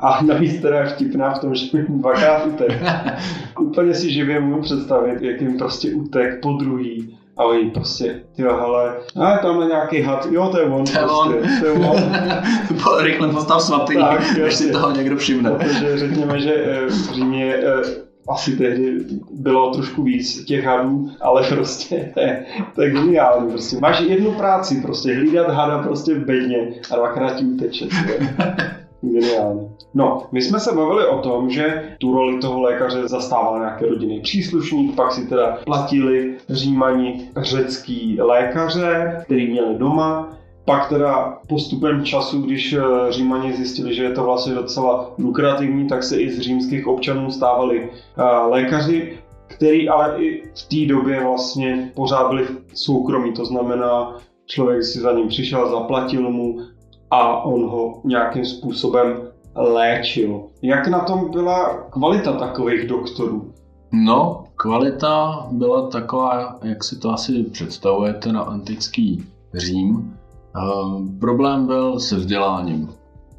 [0.00, 2.82] A navíc teda je vtipná v tom, že mi dvakrát utek.
[3.60, 7.18] Úplně si živě můžu představit, jak jim prostě utek po druhý.
[7.38, 10.92] A oni prostě, jo, hele, a tam je nějaký had, jo, to je on, to
[10.92, 11.60] je prostě, on.
[11.60, 11.96] To je on.
[13.04, 13.94] Rychle postav svatý,
[14.42, 15.50] než si toho někdo všimne.
[15.50, 18.98] Protože řekněme, že eh, v Římě eh, asi tehdy
[19.30, 23.50] bylo trošku víc těch hadů, ale prostě to je, to je geniální.
[23.50, 23.76] Prostě.
[23.80, 27.86] Máš jednu práci, prostě hlídat hada prostě v bedně a dvakrát ti uteče.
[29.00, 29.68] Geniální.
[29.94, 34.20] No, my jsme se bavili o tom, že tu roli toho lékaře zastával nějaký rodinný
[34.20, 40.35] příslušník, pak si teda platili římani řecký lékaře, který měli doma,
[40.66, 46.02] pak teda postupem času, když eh, Římani zjistili, že je to vlastně docela lukrativní, tak
[46.02, 51.92] se i z římských občanů stávali eh, lékaři, který ale i v té době vlastně
[51.94, 56.58] pořád byli soukromí, to znamená, člověk si za ním přišel, zaplatil mu
[57.10, 60.42] a on ho nějakým způsobem léčil.
[60.62, 63.52] Jak na tom byla kvalita takových doktorů?
[63.92, 69.24] No, kvalita byla taková, jak si to asi představujete na antický
[69.54, 70.15] Řím.
[70.56, 72.88] Uh, problém byl se vzděláním.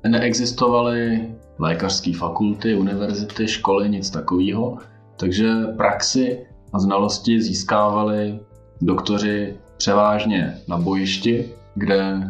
[0.08, 1.28] Neexistovaly
[1.60, 4.78] lékařské fakulty, univerzity, školy, nic takového,
[5.18, 8.40] takže praxi a znalosti získávali
[8.82, 12.30] doktoři převážně na bojišti, kde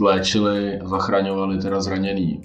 [0.00, 2.40] léčili a zachraňovali teda zraněný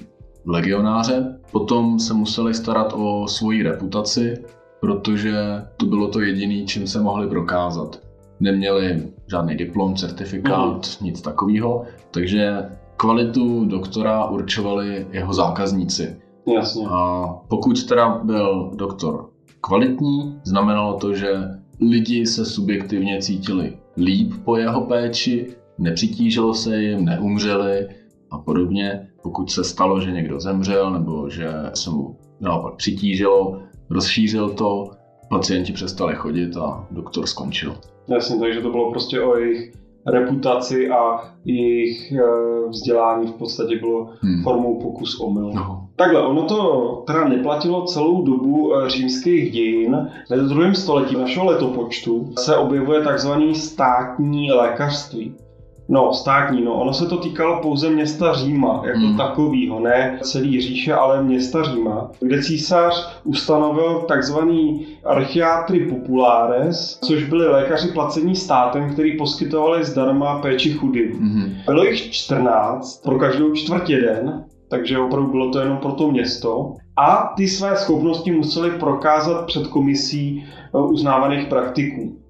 [0.46, 1.40] legionáře.
[1.52, 4.44] Potom se museli starat o svoji reputaci,
[4.80, 5.36] protože
[5.78, 8.05] to bylo to jediné, čím se mohli prokázat.
[8.40, 11.06] Neměli žádný diplom, certifikát, mm.
[11.06, 12.58] nic takového, takže
[12.98, 16.16] kvalitu doktora určovali jeho zákazníci.
[16.56, 16.88] Jasně.
[16.90, 19.30] A pokud teda byl doktor
[19.62, 21.34] kvalitní, znamenalo to, že
[21.82, 27.88] lidi se subjektivně cítili líp po jeho péči, nepřitížilo se jim, neumřeli
[28.32, 29.08] a podobně.
[29.24, 34.92] Pokud se stalo, že někdo zemřel nebo že se mu naopak přitížilo, rozšířil to,
[35.30, 37.76] pacienti přestali chodit a doktor skončil.
[38.08, 39.74] Jasně, takže to bylo prostě o jejich
[40.08, 44.44] reputaci a jejich eh, vzdělání v podstatě bylo hmm.
[44.44, 45.52] formou pokus omyl.
[45.56, 45.88] No.
[45.96, 50.10] Takhle, ono to teda neplatilo celou dobu eh, římských dějin.
[50.30, 55.36] Ve druhém století našeho letopočtu se objevuje takzvaný státní lékařství.
[55.90, 56.74] No, státní, no.
[56.74, 59.18] Ono se to týkalo pouze města Říma, jako hmm.
[59.18, 67.48] takovýho, ne celý říše, ale města Říma, kde císař ustanovil takzvaný archiatry populares, což byli
[67.48, 71.12] lékaři placení státem, který poskytovali zdarma péči chudým.
[71.12, 71.56] Hmm.
[71.66, 76.74] Bylo jich 14, pro každou čtvrt jeden, takže opravdu bylo to jenom pro to město.
[76.98, 82.25] A ty své schopnosti museli prokázat před komisí eh, uznávaných praktiků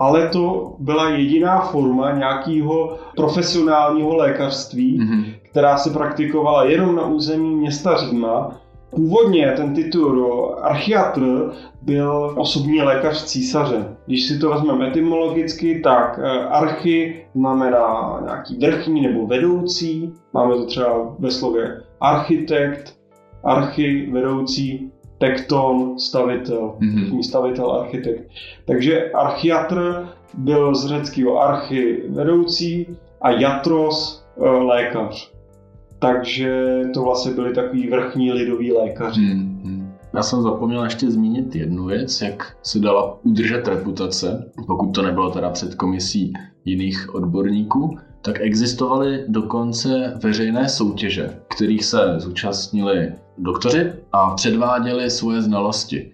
[0.00, 5.24] ale to byla jediná forma nějakého profesionálního lékařství, mm-hmm.
[5.50, 8.60] která se praktikovala jenom na území města Říma
[8.90, 13.96] Původně ten titul archiatr byl osobní lékař císaře.
[14.06, 20.12] Když si to vezmeme etymologicky, tak eh, archy znamená nějaký vrchní nebo vedoucí.
[20.32, 22.96] Máme to třeba ve slově architekt,
[23.44, 24.89] archy, vedoucí,
[25.20, 27.22] tekton, stavitel, mm-hmm.
[27.22, 28.30] stavitel, architekt.
[28.66, 32.86] Takže archiatr byl z řeckého archy vedoucí
[33.20, 35.32] a jatros eh, lékař.
[35.98, 39.20] Takže to vlastně byli takový vrchní lidoví lékaři.
[39.20, 39.86] Mm-hmm.
[40.14, 45.30] Já jsem zapomněl ještě zmínit jednu věc, jak se dala udržet reputace, pokud to nebylo
[45.30, 46.32] teda před komisí
[46.64, 56.12] jiných odborníků, tak existovaly dokonce veřejné soutěže, kterých se zúčastnili doktoři a předváděli svoje znalosti.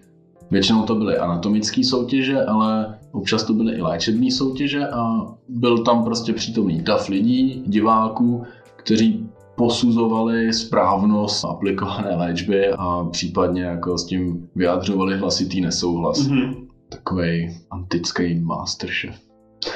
[0.51, 6.03] Většinou to byly anatomické soutěže, ale občas to byly i léčebné soutěže a byl tam
[6.03, 8.43] prostě přítomný dav lidí, diváků,
[8.75, 16.19] kteří posuzovali správnost aplikované léčby a případně jako s tím vyjadřovali hlasitý nesouhlas.
[16.19, 16.67] Mm-hmm.
[16.89, 19.15] Takový antický masterchef.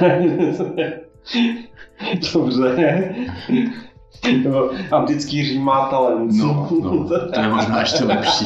[2.34, 3.16] Dobře.
[4.44, 6.32] To antický Řím má talent.
[6.34, 8.46] No, no, to je možná ještě lepší.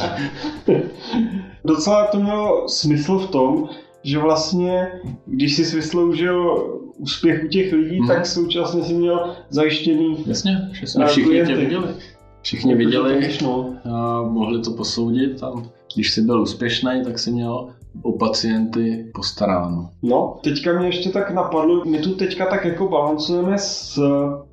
[1.64, 3.68] Docela to mělo smysl v tom,
[4.04, 4.88] že vlastně,
[5.26, 6.64] když jsi vysloužil
[6.98, 8.08] úspěch u těch lidí, hmm.
[8.08, 11.88] tak současně si měl zajištěný Jasně, že jsme všichni tě viděli.
[12.42, 13.38] Všichni viděli
[13.92, 15.52] a mohli to posoudit a
[15.94, 17.68] když jsi byl úspěšný, tak si měl
[18.02, 19.90] o pacienty postaráno.
[20.02, 24.00] No, teďka mě ještě tak napadlo, my tu teďka tak jako balancujeme s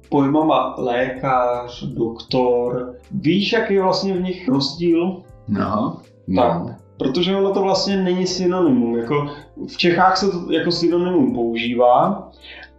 [0.10, 2.95] pojmama lékař, doktor.
[3.12, 5.21] Víš, jaký je vlastně v nich rozdíl?
[5.47, 6.43] No, no.
[6.43, 8.97] Tak, protože ono to vlastně není synonymum.
[8.97, 9.29] Jako
[9.67, 12.29] v Čechách se to jako synonymum používá,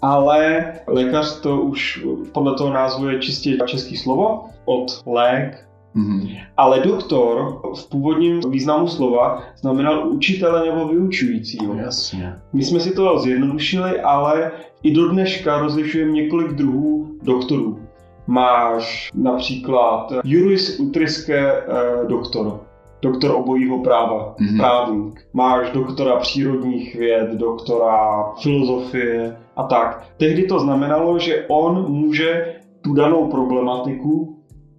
[0.03, 5.67] ale lékař to už podle toho názvu je čistě český slovo, od lék,
[5.97, 6.37] Mm-hmm.
[6.57, 11.75] Ale doktor v původním významu slova znamenal učitele nebo vyučujícího.
[11.75, 12.37] Jasně.
[12.53, 14.53] My jsme si to zjednodušili, ale
[14.83, 17.79] i do dneška rozlišujeme několik druhů doktorů.
[18.27, 22.61] Máš například juris utriske eh, doktor,
[23.03, 24.57] doktor obojího práva, mm-hmm.
[24.57, 25.27] právník.
[25.33, 30.05] Máš doktora přírodních věd, doktora filozofie a tak.
[30.17, 34.34] Tehdy to znamenalo, že on může tu danou problematiku,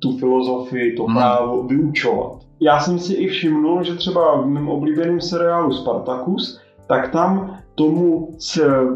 [0.06, 1.16] tu filozofii, to mm.
[1.16, 2.38] právo vyučovat.
[2.60, 8.30] Já jsem si i všimnul, že třeba v mém oblíbeném seriálu Spartacus, tak tam tomu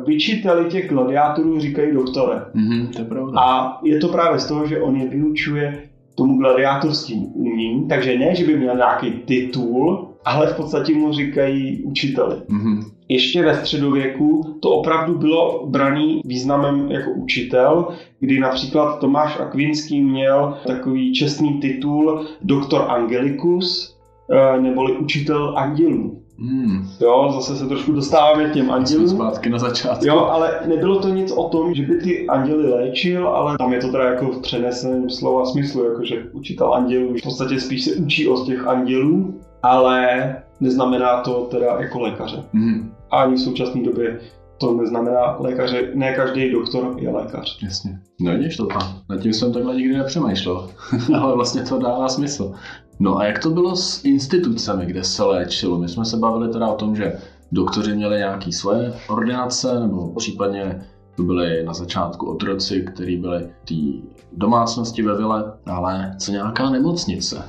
[0.05, 2.35] vyčiteli těch gladiátorů říkají doktore.
[2.55, 3.39] Mm-hmm, to je pravda.
[3.39, 8.35] A je to právě z toho, že on je vyučuje tomu gladiátorským umění, takže ne,
[8.35, 12.35] že by měl nějaký titul, ale v podstatě mu říkají učiteli.
[12.35, 12.83] Mm-hmm.
[13.09, 17.87] Ještě ve středověku to opravdu bylo braný významem jako učitel,
[18.19, 23.97] kdy například Tomáš Akvinský měl takový čestný titul doktor Angelicus,
[24.31, 26.21] eh, neboli učitel andělů.
[26.39, 26.87] Hmm.
[27.01, 29.07] Jo, zase se trošku dostáváme k těm andělům.
[29.07, 30.07] zpátky na začátku.
[30.07, 33.79] Jo, ale nebylo to nic o tom, že by ty anděly léčil, ale tam je
[33.79, 38.27] to teda jako v přeneseném slova smyslu, jakože učitel andělů v podstatě spíš se učí
[38.27, 42.43] od těch andělů, ale neznamená to teda jako lékaře.
[42.53, 42.91] Hmm.
[43.11, 44.19] A ani v současné době
[44.57, 47.63] to neznamená lékaře, ne každý doktor je lékař.
[47.63, 47.99] Jasně.
[48.21, 49.01] No vidíš to tam.
[49.09, 50.69] Nad tím jsem takhle nikdy nepřemýšlel,
[51.21, 52.53] ale vlastně to dává smysl.
[52.99, 55.77] No a jak to bylo s institucemi, kde se léčilo?
[55.77, 57.13] My jsme se bavili teda o tom, že
[57.51, 60.81] doktoři měli nějaké svoje ordinace, nebo případně
[61.15, 66.69] to byly na začátku otroci, kteří byli v té domácnosti ve vile, ale co nějaká
[66.69, 67.43] nemocnice?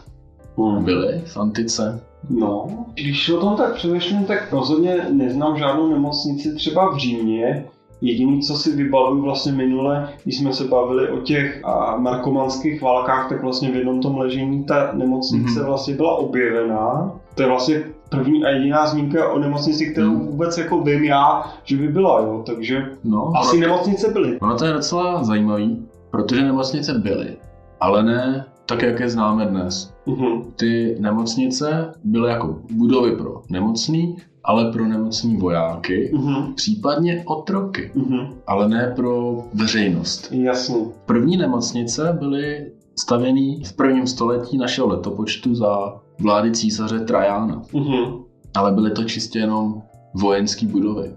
[0.56, 0.84] Hmm.
[0.84, 2.00] Byly v antice?
[2.30, 7.64] No, když o tom tak přemýšlím, tak rozhodně neznám žádnou nemocnici třeba v Římě,
[8.02, 11.62] Jediný, co si vybavuju vlastně minule, když jsme se bavili o těch
[11.98, 15.66] narkomanských válkách, tak vlastně v jednom tom ležení ta nemocnice mm-hmm.
[15.66, 17.12] vlastně byla objevená.
[17.34, 20.26] To je vlastně první a jediná zmínka o nemocnici, kterou mm.
[20.26, 22.42] vůbec jako vím já, že by byla, jo.
[22.46, 24.38] Takže no, asi ono, nemocnice byly.
[24.40, 27.36] Ono to je docela zajímavý, protože nemocnice byly,
[27.80, 29.94] ale ne tak, jak je známe dnes.
[30.10, 30.42] Mm-hmm.
[30.56, 36.54] Ty nemocnice byly jako budovy pro nemocný, ale pro nemocní vojáky, uh-huh.
[36.54, 38.28] případně otroky, uh-huh.
[38.46, 40.32] ale ne pro veřejnost.
[40.32, 40.76] Jasně.
[41.06, 47.62] První nemocnice byly stavěny v prvním století našeho letopočtu za vlády císaře Trajána.
[47.72, 48.24] Uh-huh.
[48.54, 49.82] Ale byly to čistě jenom
[50.14, 51.10] vojenské budovy.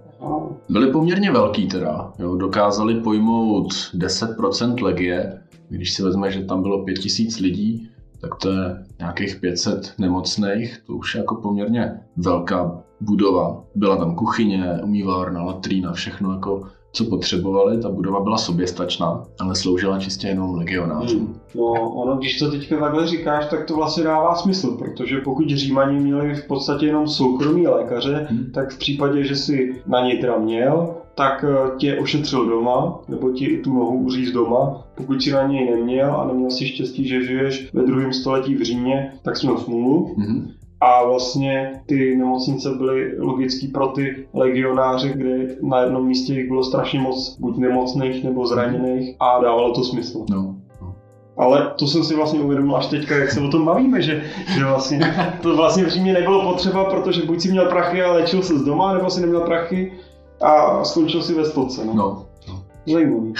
[0.69, 6.83] Byly poměrně velký teda, jo, dokázali pojmout 10% legie, když si vezme, že tam bylo
[6.83, 7.89] 5000 lidí,
[8.23, 13.63] tak to je nějakých 500 nemocných, to už je jako poměrně velká budova.
[13.75, 19.99] Byla tam kuchyně, umývárna, latrína, všechno jako co potřebovali, ta budova byla soběstačná, ale sloužila
[19.99, 21.19] čistě jenom legionářům.
[21.19, 21.39] Hmm.
[21.55, 25.99] No, ono, když to teďka takhle říkáš, tak to vlastně dává smysl, protože pokud Římani
[25.99, 28.51] měli v podstatě jenom soukromí lékaře, hmm.
[28.53, 33.31] tak v případě, že si na něj teda měl, tak eh, tě ošetřil doma, nebo
[33.31, 34.83] ti tu nohu uříz doma.
[34.95, 38.61] Pokud si na něj neměl a neměl si štěstí, že žiješ ve druhém století v
[38.61, 40.15] Římě, tak jsi měl smůlu.
[40.17, 40.51] Mm-hmm.
[40.81, 46.63] A vlastně ty nemocnice byly logický pro ty legionáře, kde na jednom místě jich bylo
[46.63, 50.25] strašně moc buď nemocných nebo zraněných a dávalo to smysl.
[50.29, 50.55] No.
[51.37, 54.23] Ale to jsem si vlastně uvědomil až teďka, jak se o tom bavíme, že,
[54.57, 58.41] že vlastně to vlastně v Římě nebylo potřeba, protože buď si měl prachy a léčil
[58.41, 59.91] se z doma, nebo si neměl prachy
[60.43, 61.85] a skončil si ve stolce.
[61.85, 61.93] No.
[61.93, 62.25] no.
[62.87, 63.33] Zajímavý.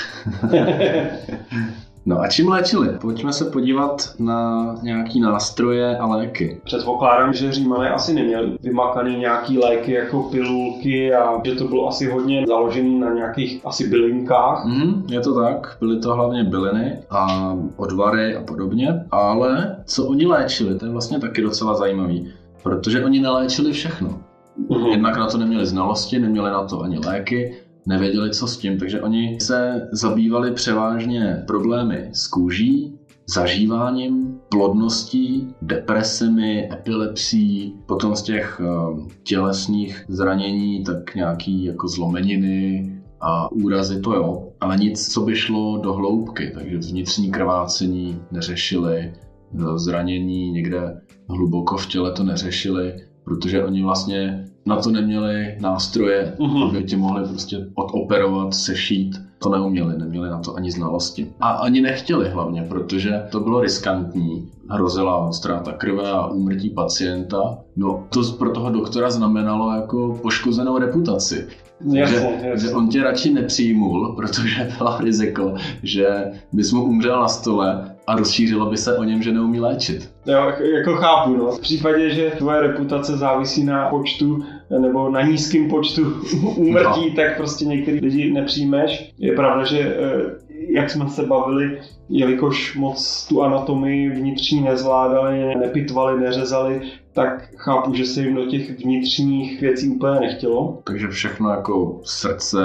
[2.06, 2.90] No a čím léčili?
[3.02, 6.62] Pojďme se podívat na nějaký nástroje a léky.
[6.64, 12.12] Předpokládám, že Římané asi neměli vymakaný nějaký léky jako pilulky a že to bylo asi
[12.12, 14.66] hodně založený na nějakých asi bylinkách.
[14.66, 20.26] Mm, je to tak, byly to hlavně byliny a odvary a podobně, ale co oni
[20.26, 22.34] léčili, to je vlastně taky docela zajímavý,
[22.64, 24.20] protože oni neléčili všechno.
[24.60, 24.92] Mm-hmm.
[24.92, 27.56] Jednak na to neměli znalosti, neměli na to ani léky,
[27.88, 33.00] nevěděli, co s tím, takže oni se zabývali převážně problémy s kůží,
[33.34, 42.90] zažíváním, plodností, depresemi, epilepsií, potom z těch uh, tělesných zranění, tak nějaký jako zlomeniny
[43.22, 48.98] a úrazy, to jo, ale nic, co by šlo do hloubky, takže vnitřní krvácení neřešili,
[49.00, 52.94] eh, zranění někde hluboko v těle to neřešili,
[53.24, 56.70] protože oni vlastně na to neměli nástroje, mm-hmm.
[56.70, 59.22] aby ti mohli prostě odoperovat, sešít.
[59.40, 61.34] To neuměli, neměli na to ani znalosti.
[61.40, 64.50] A ani nechtěli hlavně, protože to bylo riskantní.
[64.70, 67.58] Hrozila ztráta krve a úmrtí pacienta.
[67.76, 71.48] No to pro toho doktora znamenalo jako poškozenou reputaci.
[71.94, 72.72] Jasně, že, jasně.
[72.72, 75.54] on tě radši nepřijmul, protože bylo riziko,
[75.84, 76.08] že
[76.52, 80.12] bys mu umřel na stole a rozšířilo by se o něm, že neumí léčit.
[80.26, 81.52] Jo, jako chápu, no.
[81.52, 84.44] V případě, že tvoje reputace závisí na počtu
[84.80, 86.02] nebo na nízkém počtu
[86.56, 87.16] úmrtí, no.
[87.16, 89.14] tak prostě některý lidi nepřijmeš.
[89.18, 96.22] Je pravda, že eh, jak jsme se bavili, jelikož moc tu anatomii vnitřní nezvládali, nepitvali,
[96.22, 96.82] neřezali,
[97.14, 100.82] tak chápu, že se jim do těch vnitřních věcí úplně nechtělo.
[100.84, 102.60] Takže všechno jako srdce,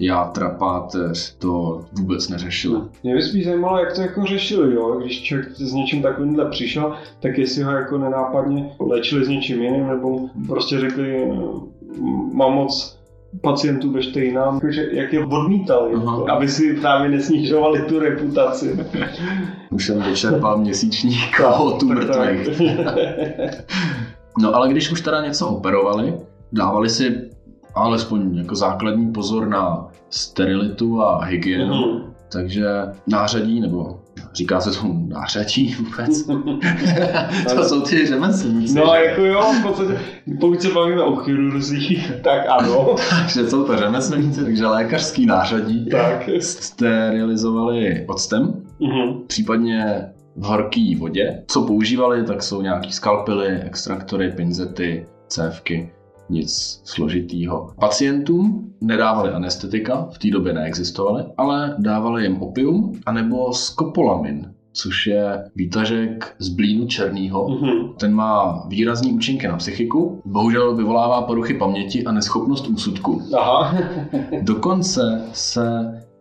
[0.00, 2.80] játra, páteř, to vůbec neřešili.
[3.02, 5.00] Mě by spíš zajímalo, jak to jako řešili, jo?
[5.00, 9.86] Když člověk s něčím takovýmhle přišel, tak jestli ho jako nenápadně léčili s něčím jiným,
[9.86, 11.32] nebo prostě řekli,
[12.32, 13.01] mám moc
[13.40, 18.86] pacientů ve Štejnám, že jak je odmítali, jako, aby si právě nesnižovali tu reputaci.
[19.70, 22.60] Už jsem vyčerpal měsíční kvotu mrtvých.
[24.38, 26.14] no ale když už teda něco operovali,
[26.52, 27.30] dávali si
[27.74, 32.02] alespoň jako základní pozor na sterilitu a hygienu, uh-huh.
[32.32, 32.68] takže
[33.06, 34.01] nářadí nebo
[34.34, 36.26] Říká se tomu nářadí vůbec.
[37.54, 38.74] to jsou ty řemeslníci.
[38.74, 40.00] No jako jo, v podstatě,
[40.40, 42.96] pokud se bavíme o chirurzích, tak ano.
[43.10, 46.28] takže jsou to řemeslníci, takže lékařský nářadí tak.
[46.40, 49.26] sterilizovali octem, uh-huh.
[49.26, 50.02] případně
[50.36, 51.42] v horké vodě.
[51.46, 55.90] Co používali, tak jsou nějaký skalpely, extraktory, pinzety, cévky
[56.32, 57.70] nic složitýho.
[57.80, 65.44] Pacientům nedávali anestetika, v té době neexistovaly, ale dávali jim opium anebo skopolamin, což je
[65.56, 67.48] výtažek z blínu černýho.
[67.48, 67.94] Mm-hmm.
[68.00, 73.22] Ten má výrazný účinky na psychiku, bohužel vyvolává poruchy paměti a neschopnost úsudku.
[73.38, 73.74] Aha.
[74.42, 75.62] Dokonce se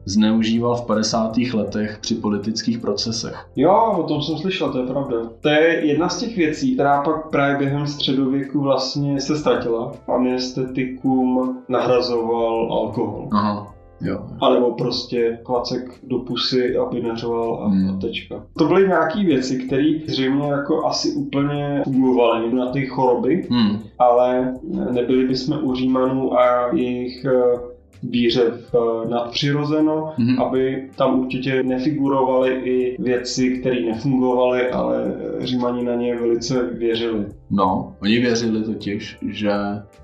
[0.06, 1.38] zneužíval v 50.
[1.54, 3.46] letech při politických procesech.
[3.56, 5.18] Jo, o tom jsem slyšel, to je pravda.
[5.42, 9.92] To je jedna z těch věcí, která pak právě během středověku vlastně se ztratila.
[10.08, 13.30] Anestetikum nahrazoval alkohol.
[13.32, 13.72] Aha.
[14.04, 14.26] Jo.
[14.42, 17.90] A nebo prostě klacek do pusy, aby neřoval a, hmm.
[17.90, 18.46] a tečka.
[18.58, 23.80] To byly nějaké věci, které zřejmě jako asi úplně fungovaly na ty choroby, hmm.
[24.00, 24.54] ale
[24.92, 27.71] nebyli bychom u Římanů a jejich eh,
[28.04, 30.46] víře v eh, nadpřirozeno, mm-hmm.
[30.46, 37.26] aby tam určitě nefigurovaly i věci, které nefungovaly, ale Římani na ně velice věřili.
[37.50, 39.52] No, oni věřili totiž, že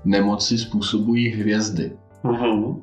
[0.04, 1.92] nemoci způsobují hvězdy.
[2.24, 2.76] Mm-hmm.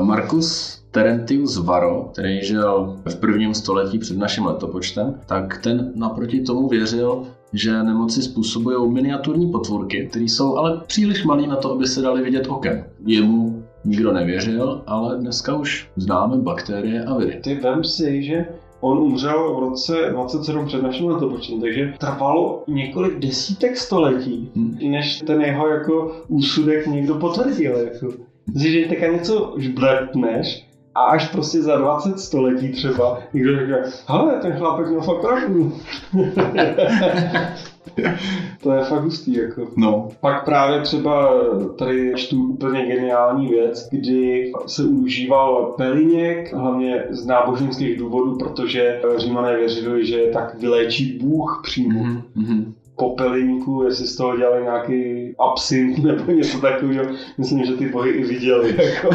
[0.00, 6.68] Markus Terentius Varo, který žil v prvním století před naším letopočtem, tak ten naproti tomu
[6.68, 12.02] věřil, že nemoci způsobují miniaturní potvůrky, které jsou ale příliš malé na to, aby se
[12.02, 12.84] dali vidět okem.
[13.06, 17.40] Jemu nikdo nevěřil, ale dneska už známe bakterie a viry.
[17.44, 18.46] Ty vem si, že
[18.80, 24.78] On umřel v roce 27 před naším letopočtem, takže trvalo několik desítek století, Hmm.
[24.90, 27.76] než ten jeho jako úsudek někdo potvrdil.
[27.76, 28.12] Jako.
[28.56, 34.52] Že teďka něco žbletneš a až prostě za 20 století třeba někdo řekne, hele, ten
[34.52, 35.72] chlápek měl fakt pravdu.
[38.62, 39.68] to je fakt hustý, jako.
[39.76, 41.32] No, Pak právě třeba
[41.78, 49.56] tady čtu úplně geniální věc, kdy se užíval peliněk, hlavně z náboženských důvodů, protože římané
[49.56, 52.74] věřili, že tak vyléčí Bůh přímo mhm, mhm.
[52.96, 57.04] po pelíňku, jestli z toho dělali nějaký absint nebo něco takového.
[57.38, 58.76] Myslím, že ty bohy i viděli.
[58.84, 59.08] Jako.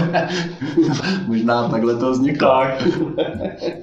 [1.28, 2.50] možná takhle to vzniklo.
[2.50, 2.88] tak.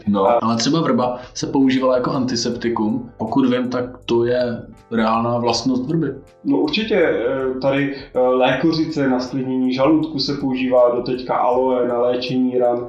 [0.06, 3.10] No, ale třeba vrba se používala jako antiseptikum.
[3.16, 6.14] Pokud vím, tak to je reálná vlastnost vrby.
[6.44, 12.00] No určitě eh, tady eh, lékořice na sklidnění žaludku se používá do teďka aloe na
[12.00, 12.88] léčení ran.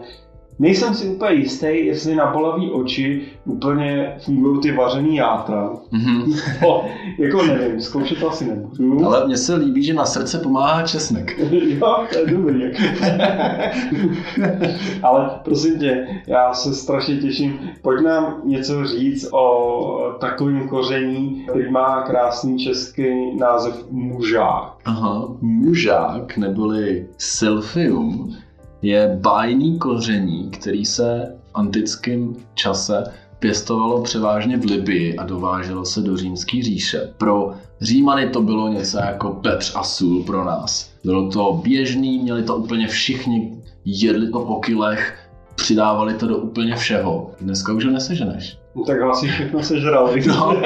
[0.62, 5.70] Nejsem si úplně jistý, jestli na bolavý oči úplně fungují ty vařený játra.
[5.92, 6.34] Mhm.
[6.62, 6.86] No,
[7.18, 9.06] jako nevím, zkoušet to asi nebudu.
[9.06, 11.40] Ale mně se líbí, že na srdce pomáhá česnek.
[11.52, 12.62] jo, to je dobrý.
[15.04, 17.60] Ale prosím tě, já se strašně těším.
[17.82, 24.74] Pojď nám něco říct o takovém koření, který má krásný český název mužák.
[24.86, 28.36] Aha, mužák neboli silfium
[28.82, 33.04] je bájný koření, který se v antickém čase
[33.40, 37.14] pěstovalo převážně v Libii a dováželo se do římské říše.
[37.18, 40.92] Pro Římany to bylo něco jako pepř a sůl pro nás.
[41.04, 46.76] Bylo to běžný, měli to úplně všichni, jedli to po kilech, přidávali to do úplně
[46.76, 47.32] všeho.
[47.42, 48.58] Dneska už ho neseženeš.
[48.76, 50.24] No, tak asi všechno sežrali.
[50.28, 50.62] No.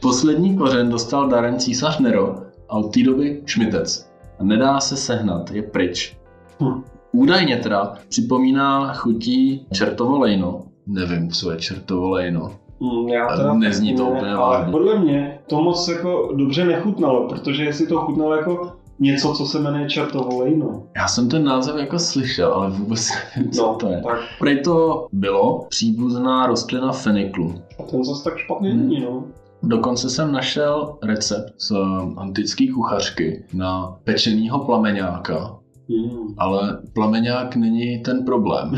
[0.00, 4.10] Poslední kořen dostal darem císař Nero a od té doby šmitec.
[4.38, 6.16] A nedá se sehnat, je pryč.
[6.60, 6.82] Hm.
[7.12, 10.62] Údajně teda připomíná chutí čertovo lejno.
[10.86, 12.50] Nevím, co je čertovo lejno.
[12.80, 14.72] Mm, Já teda Nezní to ne, úplně ale vážně.
[14.72, 19.58] podle mě to moc jako dobře nechutnalo, protože jestli to chutnalo jako něco, co se
[19.60, 20.82] jmenuje čertovo lejno.
[20.96, 24.02] Já jsem ten název jako slyšel, ale vůbec nevím, co No, to je.
[24.06, 27.54] tak Prej to bylo příbuzná rostlina feniklu.
[27.78, 28.80] a ten zase tak špatný Hmm.
[28.80, 29.24] není, no.
[29.62, 31.72] Dokonce jsem našel recept z
[32.16, 35.56] antické kuchařky na pečenýho plameňáka,
[35.92, 36.34] Mm.
[36.38, 38.72] ale plameňák není ten problém.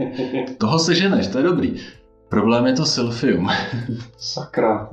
[0.58, 1.80] Toho seženeš, to je dobrý.
[2.28, 3.48] Problém je to silfium.
[4.18, 4.88] Sakra.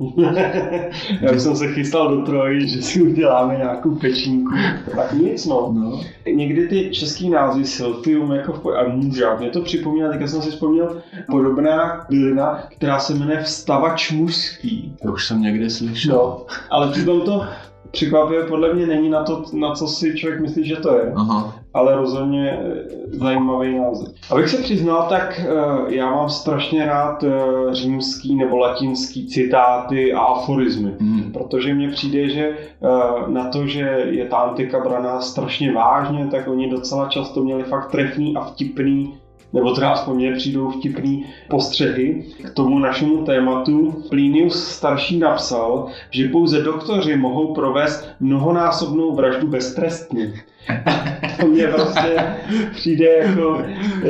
[1.20, 4.52] Já jsem se chystal do Troji, že si uděláme nějakou pečínku.
[4.96, 5.72] Tak nic, no.
[5.74, 6.00] No.
[6.34, 10.50] Někdy ty český názvy Silfium jako v a mužák, mě to připomíná, teďka jsem si
[10.50, 14.96] vzpomněl, podobná bylina, která se jmenuje vstavač mužský.
[15.02, 16.16] To už jsem někdy slyšel.
[16.16, 17.46] No, ale přitom to
[17.90, 21.59] překvapivě podle mě není na to, na co si člověk myslí, že to je, Aha.
[21.74, 24.08] Ale rozhodně eh, zajímavý název.
[24.30, 27.30] Abych se přiznal, tak eh, já mám strašně rád eh,
[27.74, 30.92] římský nebo latinský citáty a aforizmy.
[31.00, 31.32] Hmm.
[31.32, 32.56] Protože mně přijde, že
[33.26, 37.90] na to, že je ta antika braná strašně vážně, tak oni docela často měli fakt
[37.90, 39.14] trefný a vtipný
[39.52, 44.04] nebo teda aspoň mně přijdou vtipný postřehy k tomu našemu tématu.
[44.08, 50.32] Plinius starší napsal, že pouze doktoři mohou provést mnohonásobnou vraždu beztrestně.
[51.40, 52.36] To mně prostě
[52.72, 53.62] přijde jako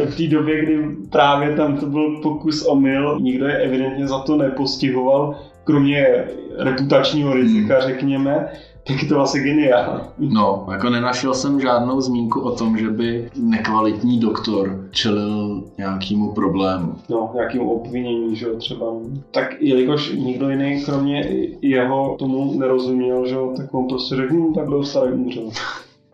[0.07, 0.79] v té době, kdy
[1.11, 5.35] právě tam to byl pokus o mil, nikdo je evidentně za to nepostihoval,
[5.65, 6.25] kromě
[6.59, 8.49] reputačního rizika, řekněme,
[8.87, 10.01] tak to asi geniální.
[10.19, 16.95] No, jako nenašel jsem žádnou zmínku o tom, že by nekvalitní doktor čelil nějakému problému.
[17.09, 18.87] No, nějakým obvinění, že jo, třeba.
[19.31, 21.29] Tak jelikož nikdo jiný, kromě
[21.63, 25.51] jeho, tomu nerozuměl, že jo, tak on prostě řekl, hm, tak byl starý umřel.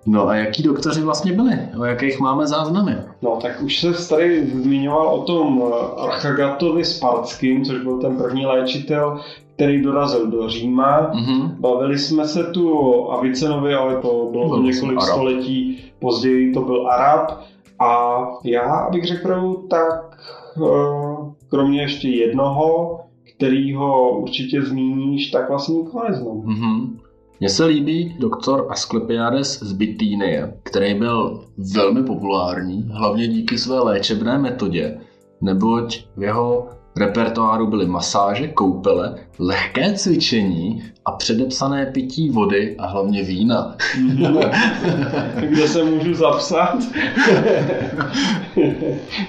[0.06, 1.58] No a jaký doktoři vlastně byli?
[1.80, 2.96] O jakých máme záznamy?
[3.22, 5.62] No, tak už se tady zmiňoval o tom
[5.98, 9.20] Archagatovi Spartským, což byl ten první léčitel,
[9.54, 11.10] který dorazil do Říma.
[11.14, 11.56] Mhm.
[11.60, 15.08] Bavili jsme se tu o Avicenovi, ale to bylo Byl několik Arab.
[15.08, 17.30] století později, to byl Arab.
[17.78, 20.18] A já, abych řekl pravdu, tak
[20.56, 23.00] eh, kromě ještě jednoho,
[23.36, 26.36] kterýho určitě zmíníš, tak vlastně nikoho neznám.
[26.44, 26.98] Mhm.
[27.40, 34.38] Mně se líbí doktor Asklepiades z Bitýnie, který byl velmi populární, hlavně díky své léčebné
[34.38, 34.98] metodě,
[35.40, 43.22] neboť v jeho repertoáru byly masáže, koupele, lehké cvičení a předepsané pití vody a hlavně
[43.22, 43.76] vína.
[45.40, 46.78] Kde se můžu zapsat?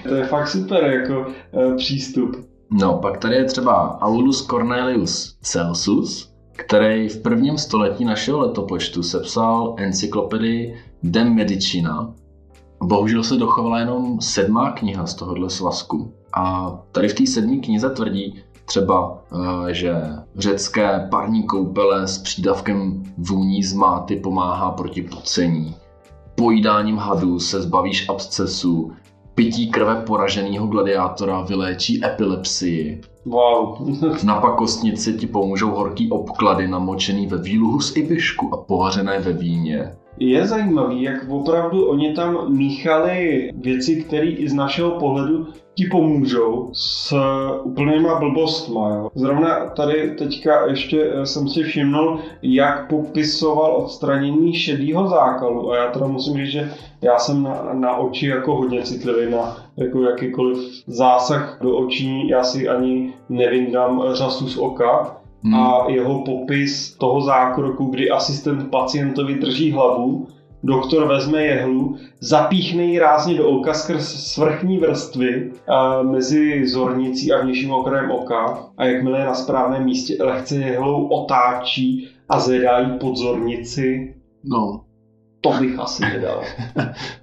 [0.08, 2.36] to je fakt super jako eh, přístup.
[2.72, 6.27] No, pak tady je třeba Aulus Cornelius Celsus,
[6.58, 12.14] který v prvním století našeho letopočtu sepsal encyklopedii De Medicina.
[12.84, 16.14] Bohužel se dochovala jenom sedmá kniha z tohohle svazku.
[16.34, 19.95] A tady v té sedmé knize tvrdí třeba, eh, že
[20.36, 25.76] řecké parní koupele s přídavkem vůní z máty pomáhá proti pocení.
[26.36, 28.91] Pojídáním hadů se zbavíš abscesu,
[29.38, 33.02] pití krve poraženého gladiátora vyléčí epilepsii.
[33.26, 33.78] Wow.
[34.24, 39.96] Na pakostnici ti pomůžou horký obklady namočený ve výluhu z ibišku a pohařené ve víně.
[40.20, 45.47] Je zajímavý, jak opravdu oni tam míchali věci, které i z našeho pohledu
[45.78, 47.15] ti pomůžou s
[47.63, 48.89] úplnýma blbostma.
[48.89, 49.09] Jo.
[49.15, 55.72] Zrovna tady teďka ještě eh, jsem si všimnul, jak popisoval odstranění šedého zákalu.
[55.72, 59.57] A já teda musím říct, že já jsem na, na oči jako hodně citlivý na
[59.78, 60.57] jako jakýkoliv
[60.88, 62.28] zásah do očí.
[62.28, 65.18] Já si ani nevyndám řasu z oka.
[65.48, 65.56] Hmm.
[65.56, 70.28] A jeho popis toho zákroku, kdy asistent pacientovi drží hlavu,
[70.64, 77.41] Doktor vezme jehlu, zapíchne ji rázně do oka skrz svrchní vrstvy a mezi zornicí a
[77.41, 83.00] vnějším okrajem oka a jakmile je na správném místě, lehce jehlou otáčí a zvedá ji
[83.00, 84.16] pod zornici.
[84.43, 84.82] No.
[85.41, 86.43] To bych asi nedal.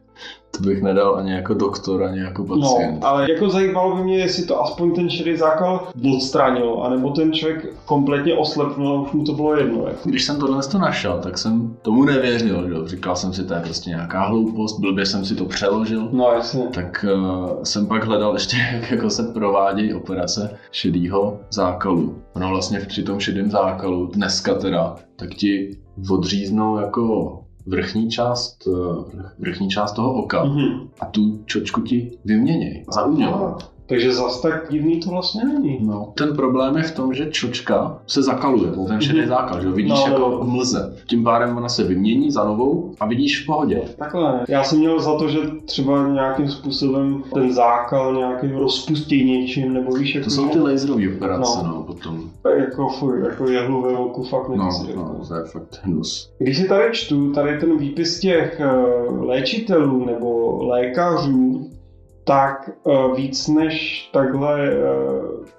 [0.57, 3.01] To bych nedal ani jako doktor, ani jako no, pacient.
[3.01, 7.33] No, ale jako zajímalo by mě, jestli to aspoň ten šedý zákal odstranil, anebo ten
[7.33, 9.87] člověk kompletně oslepnul a už mu to bylo jedno.
[9.87, 10.09] Jako.
[10.09, 12.69] Když jsem tohle to našel, tak jsem tomu nevěřil.
[12.69, 12.89] Že?
[12.89, 16.09] Říkal jsem si, to je prostě nějaká hloupost, blbě jsem si to přeložil.
[16.13, 16.63] No jasně.
[16.75, 22.15] Tak uh, jsem pak hledal ještě, jak jako se provádějí operace šedého zákalu.
[22.39, 25.77] No vlastně při tom šedém zákalu, dneska teda, tak ti
[26.11, 30.89] odříznou jako vrchní část, eh, vrchní část toho oka mm-hmm.
[31.01, 33.57] a tu čočku ti vyměněj za umělou.
[33.87, 35.79] Takže zas tak divný to vlastně není.
[35.83, 36.13] No.
[36.17, 39.29] Ten problém je v tom, že čočka se zakaluje, ten šedý mm-hmm.
[39.29, 40.97] zákal, že ho vidíš no, jako v mlze.
[41.07, 43.83] Tím pádem ona se vymění za novou a vidíš v pohodě.
[43.99, 44.45] Takhle.
[44.49, 49.93] Já jsem měl za to, že třeba nějakým způsobem ten zákal nějaký rozpustí něčím, nebo
[49.93, 50.25] víš, jako...
[50.25, 51.69] To jsou ty laserové operace, no.
[51.69, 52.31] no, potom.
[52.59, 54.97] Jako fuj, jako jehlu ve oku fakt nechci.
[54.97, 56.31] No, no, to je fakt hnus.
[56.39, 58.67] Když si tady čtu, tady ten výpis těch eh,
[59.19, 61.71] léčitelů nebo lékařů,
[62.25, 64.77] tak eh, víc než takhle eh,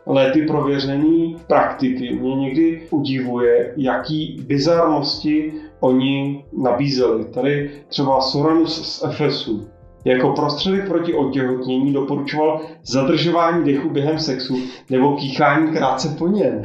[0.06, 7.26] léty prověřený praktiky mě někdy udivuje, jaký bizarnosti oni nabízeli.
[7.26, 9.75] Tady třeba Soranus z Efesu
[10.06, 14.58] jako prostředek proti otěhotnění doporučoval zadržování dechu během sexu
[14.90, 16.62] nebo kýchání krátce po něm.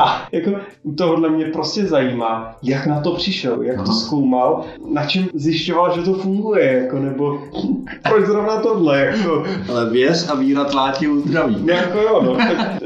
[0.00, 0.50] A jako
[0.98, 6.02] tohle mě prostě zajímá, jak na to přišel, jak to zkoumal, na čem zjišťoval, že
[6.02, 7.38] to funguje, jako, nebo
[8.08, 8.98] proč zrovna tohle.
[8.98, 9.44] Jako.
[9.70, 11.56] Ale věř a víra tlátí uzdraví.
[11.60, 12.36] No jako jo, no.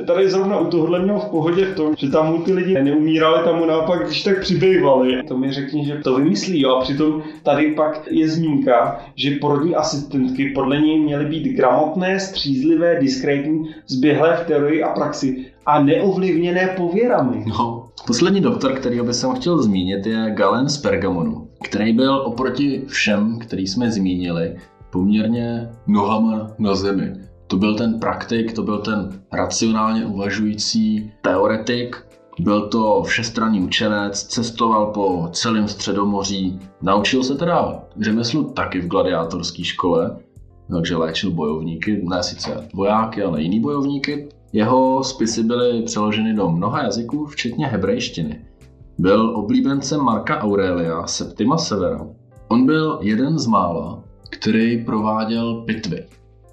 [0.06, 3.44] Tady zrovna u tohle měl v pohodě v tom, že tam mu ty lidi neumírali,
[3.44, 5.22] tam mu naopak když tak přibývali.
[5.22, 6.70] To mi řekni, že to vymyslí, jo.
[6.70, 13.00] A přitom tady pak je zmínka, že porodní asistentky podle něj měly být gramotné, střízlivé,
[13.00, 17.44] diskrétní, zběhlé v teorii a praxi a neovlivněné pověrami.
[17.46, 22.82] No, poslední doktor, kterýho bych jsem chtěl zmínit, je Galen z Pergamonu, který byl oproti
[22.86, 24.56] všem, který jsme zmínili,
[24.90, 27.12] poměrně nohama na zemi.
[27.46, 31.96] To byl ten praktik, to byl ten racionálně uvažující teoretik,
[32.40, 39.64] byl to všestranný učenec, cestoval po celém středomoří, naučil se teda řemeslu taky v gladiátorské
[39.64, 40.16] škole,
[40.70, 44.28] takže léčil bojovníky, ne sice vojáky, ale jiný bojovníky.
[44.52, 48.44] Jeho spisy byly přeloženy do mnoha jazyků, včetně hebrejštiny.
[48.98, 52.06] Byl oblíbencem Marka Aurelia Septima Severa.
[52.48, 56.06] On byl jeden z mála, který prováděl pitvy.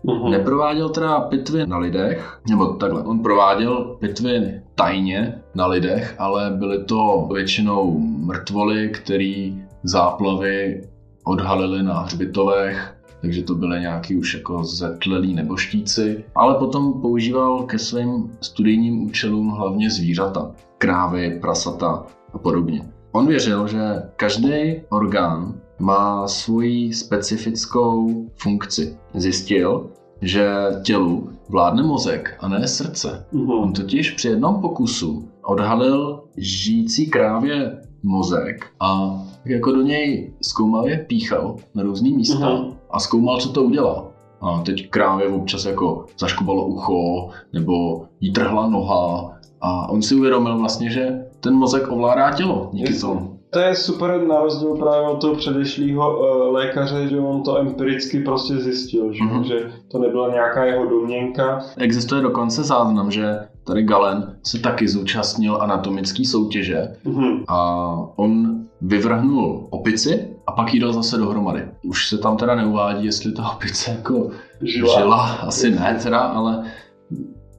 [0.04, 0.32] Uhum.
[0.32, 6.84] Neprováděl teda pitvy na lidech, nebo takhle, on prováděl pitvy tajně na lidech, ale byly
[6.84, 10.84] to většinou mrtvoly, který záplavy
[11.24, 17.80] odhalily na hřbitovech, takže to byly nějaký už jako zetlelí neboštíci, ale potom používal ke
[17.80, 22.82] svým studijním účelům hlavně zvířata, krávy, prasata a podobně.
[23.12, 23.80] On věřil, že
[24.16, 28.97] každý orgán má svoji specifickou funkci.
[29.13, 29.89] Zjistil,
[30.21, 30.49] že
[30.84, 33.25] tělu vládne mozek a ne srdce.
[33.34, 33.63] Uh-huh.
[33.63, 41.55] On totiž při jednom pokusu odhalil žijící krávě mozek a jako do něj zkoumavě píchal
[41.75, 42.73] na různý místa uh-huh.
[42.91, 44.11] a zkoumal, co to udělá.
[44.41, 50.57] A teď krávě občas jako zaškubalo ucho, nebo jí trhla noha a on si uvědomil
[50.57, 53.39] vlastně, že ten mozek ovládá tělo díky tomu.
[53.52, 58.20] To je super na rozdíl právě od toho předešlého uh, lékaře, že on to empiricky
[58.20, 59.41] prostě zjistil, že, mm-hmm.
[59.41, 61.60] že to nebyla nějaká jeho domněnka.
[61.78, 67.43] Existuje dokonce záznam, že tady Galen se taky zúčastnil anatomické soutěže mm-hmm.
[67.47, 71.68] a on vyvrhnul opici a pak jí dal zase dohromady.
[71.84, 74.30] Už se tam teda neuvádí, jestli ta opice jako
[74.62, 76.64] žila, žila asi ne teda, ale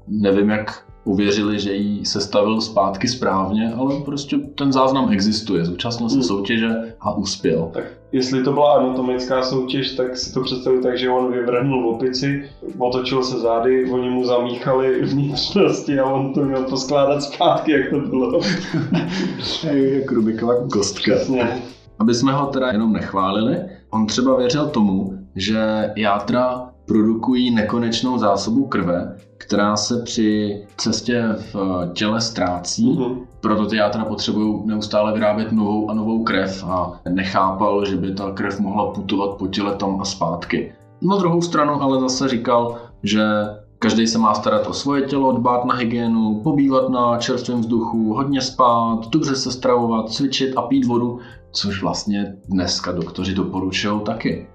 [0.09, 5.65] nevím, jak uvěřili, že jí sestavil zpátky správně, ale prostě ten záznam existuje.
[5.65, 6.23] Zúčastnil se Hmm.
[6.23, 7.71] soutěže a uspěl.
[7.73, 12.45] Tak jestli to byla anatomická soutěž, tak si to představuji tak, že on vyvrhnul opici,
[12.79, 17.99] otočil se zády, oni mu zamíchali vnitřnosti a on to měl poskládat zpátky, jak to
[17.99, 18.41] bylo.
[19.73, 21.15] Jak Rubikova kostka.
[21.15, 21.63] Přesně.
[21.99, 23.57] Aby jsme ho teda jenom nechválili,
[23.91, 31.57] on třeba věřil tomu, že játra produkují nekonečnou zásobu krve, která se při cestě v
[31.93, 33.21] těle ztrácí, Mhm.
[33.41, 38.31] proto ty játra potřebují neustále vyrábět novou a novou krev a nechápal, že by ta
[38.31, 40.73] krev mohla putovat po těle tam a zpátky.
[41.03, 43.23] Na druhou stranu ale zase říkal, že
[43.79, 48.41] každý se má starat o svoje tělo, dbát na hygienu, pobývat na čerstvém vzduchu, hodně
[48.41, 51.19] spát, dobře se stravovat, cvičit a pít vodu,
[51.53, 54.47] což vlastně dneska doktoři doporučují taky.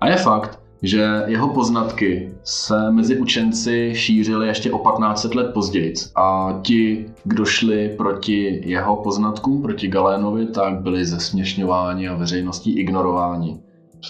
[0.00, 5.94] A je fakt, že jeho poznatky se mezi učenci šířily ještě o 1500 let později
[6.16, 13.60] a ti, kdo šli proti jeho poznatkům, proti Galénovi, tak byli zesměšňováni a veřejností ignorováni.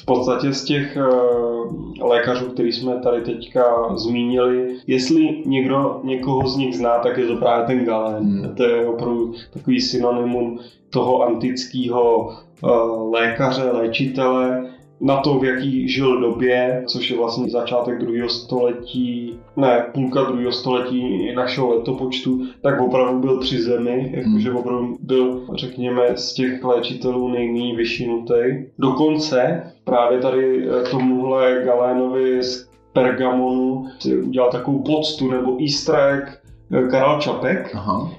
[0.02, 6.56] V podstatě z těch eh, lékařů, který jsme tady teďka zmínili, jestli někdo někoho z
[6.56, 8.24] nich zná, tak je to právě ten Galén.
[8.24, 8.54] Hmm.
[8.54, 10.58] To je opravdu takový synonymum
[10.90, 12.68] toho antického eh,
[13.10, 14.66] lékaře, léčitele,
[15.00, 20.52] na to, v jaký žil době, což je vlastně začátek druhého století, ne, půlka druhého
[20.52, 27.28] století našeho letopočtu, tak opravdu byl při zemi, jakože opravdu byl, řekněme, z těch léčitelů
[27.28, 28.34] nejméně vyšinutý.
[28.78, 33.86] Dokonce právě tady eh, tomuhle Galénovi z Pergamonu
[34.24, 36.42] udělal takovou poctu nebo easter egg
[36.72, 38.10] eh, Karel Čapek, Aha.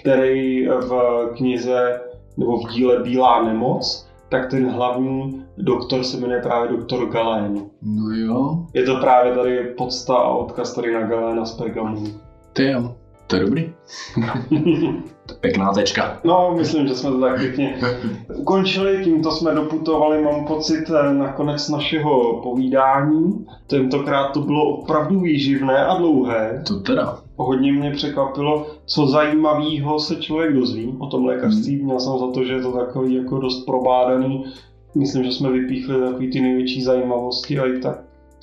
[0.00, 0.92] který v
[1.36, 2.00] knize
[2.36, 7.62] nebo v díle Bílá nemoc, tak ten hlavní doktor se jmenuje právě doktor Galén.
[7.82, 12.04] No jo, Je to právě tady podsta a odkaz tady na Galéna z Pergamonu.
[12.52, 12.94] ty jo,
[13.26, 13.72] to je dobrý.
[15.26, 16.20] To je pěkná tečka.
[16.24, 17.80] No, myslím, že jsme to tak pěkně
[18.34, 23.46] ukončili, tímto jsme doputovali, mám pocit, eh, na konec našeho povídání.
[23.66, 26.62] Tentokrát to bylo opravdu výživné a dlouhé.
[26.66, 27.18] To teda.
[27.36, 31.82] Hodně mě překvapilo, co zajímavého se člověk dozví o tom lékařství.
[31.82, 34.44] Měl jsem za to, že je to takový jako dost probádaný.
[34.94, 37.98] Myslím, že jsme vypíchli takový ty největší zajímavosti a i tak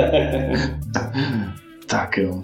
[1.87, 2.43] tak jo.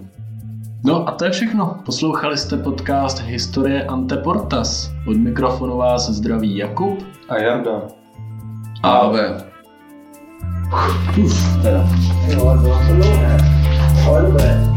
[0.85, 1.79] No a to je všechno.
[1.85, 4.91] Poslouchali jste podcast Historie Anteportas.
[5.07, 6.99] Od mikrofonu vás zdraví Jakub
[7.29, 7.81] A Jarda.
[8.83, 9.43] a Ave.
[11.23, 11.89] Uf, teda.
[12.27, 13.37] Jo, bylo to dlouhé,
[14.07, 14.76] ale dobré.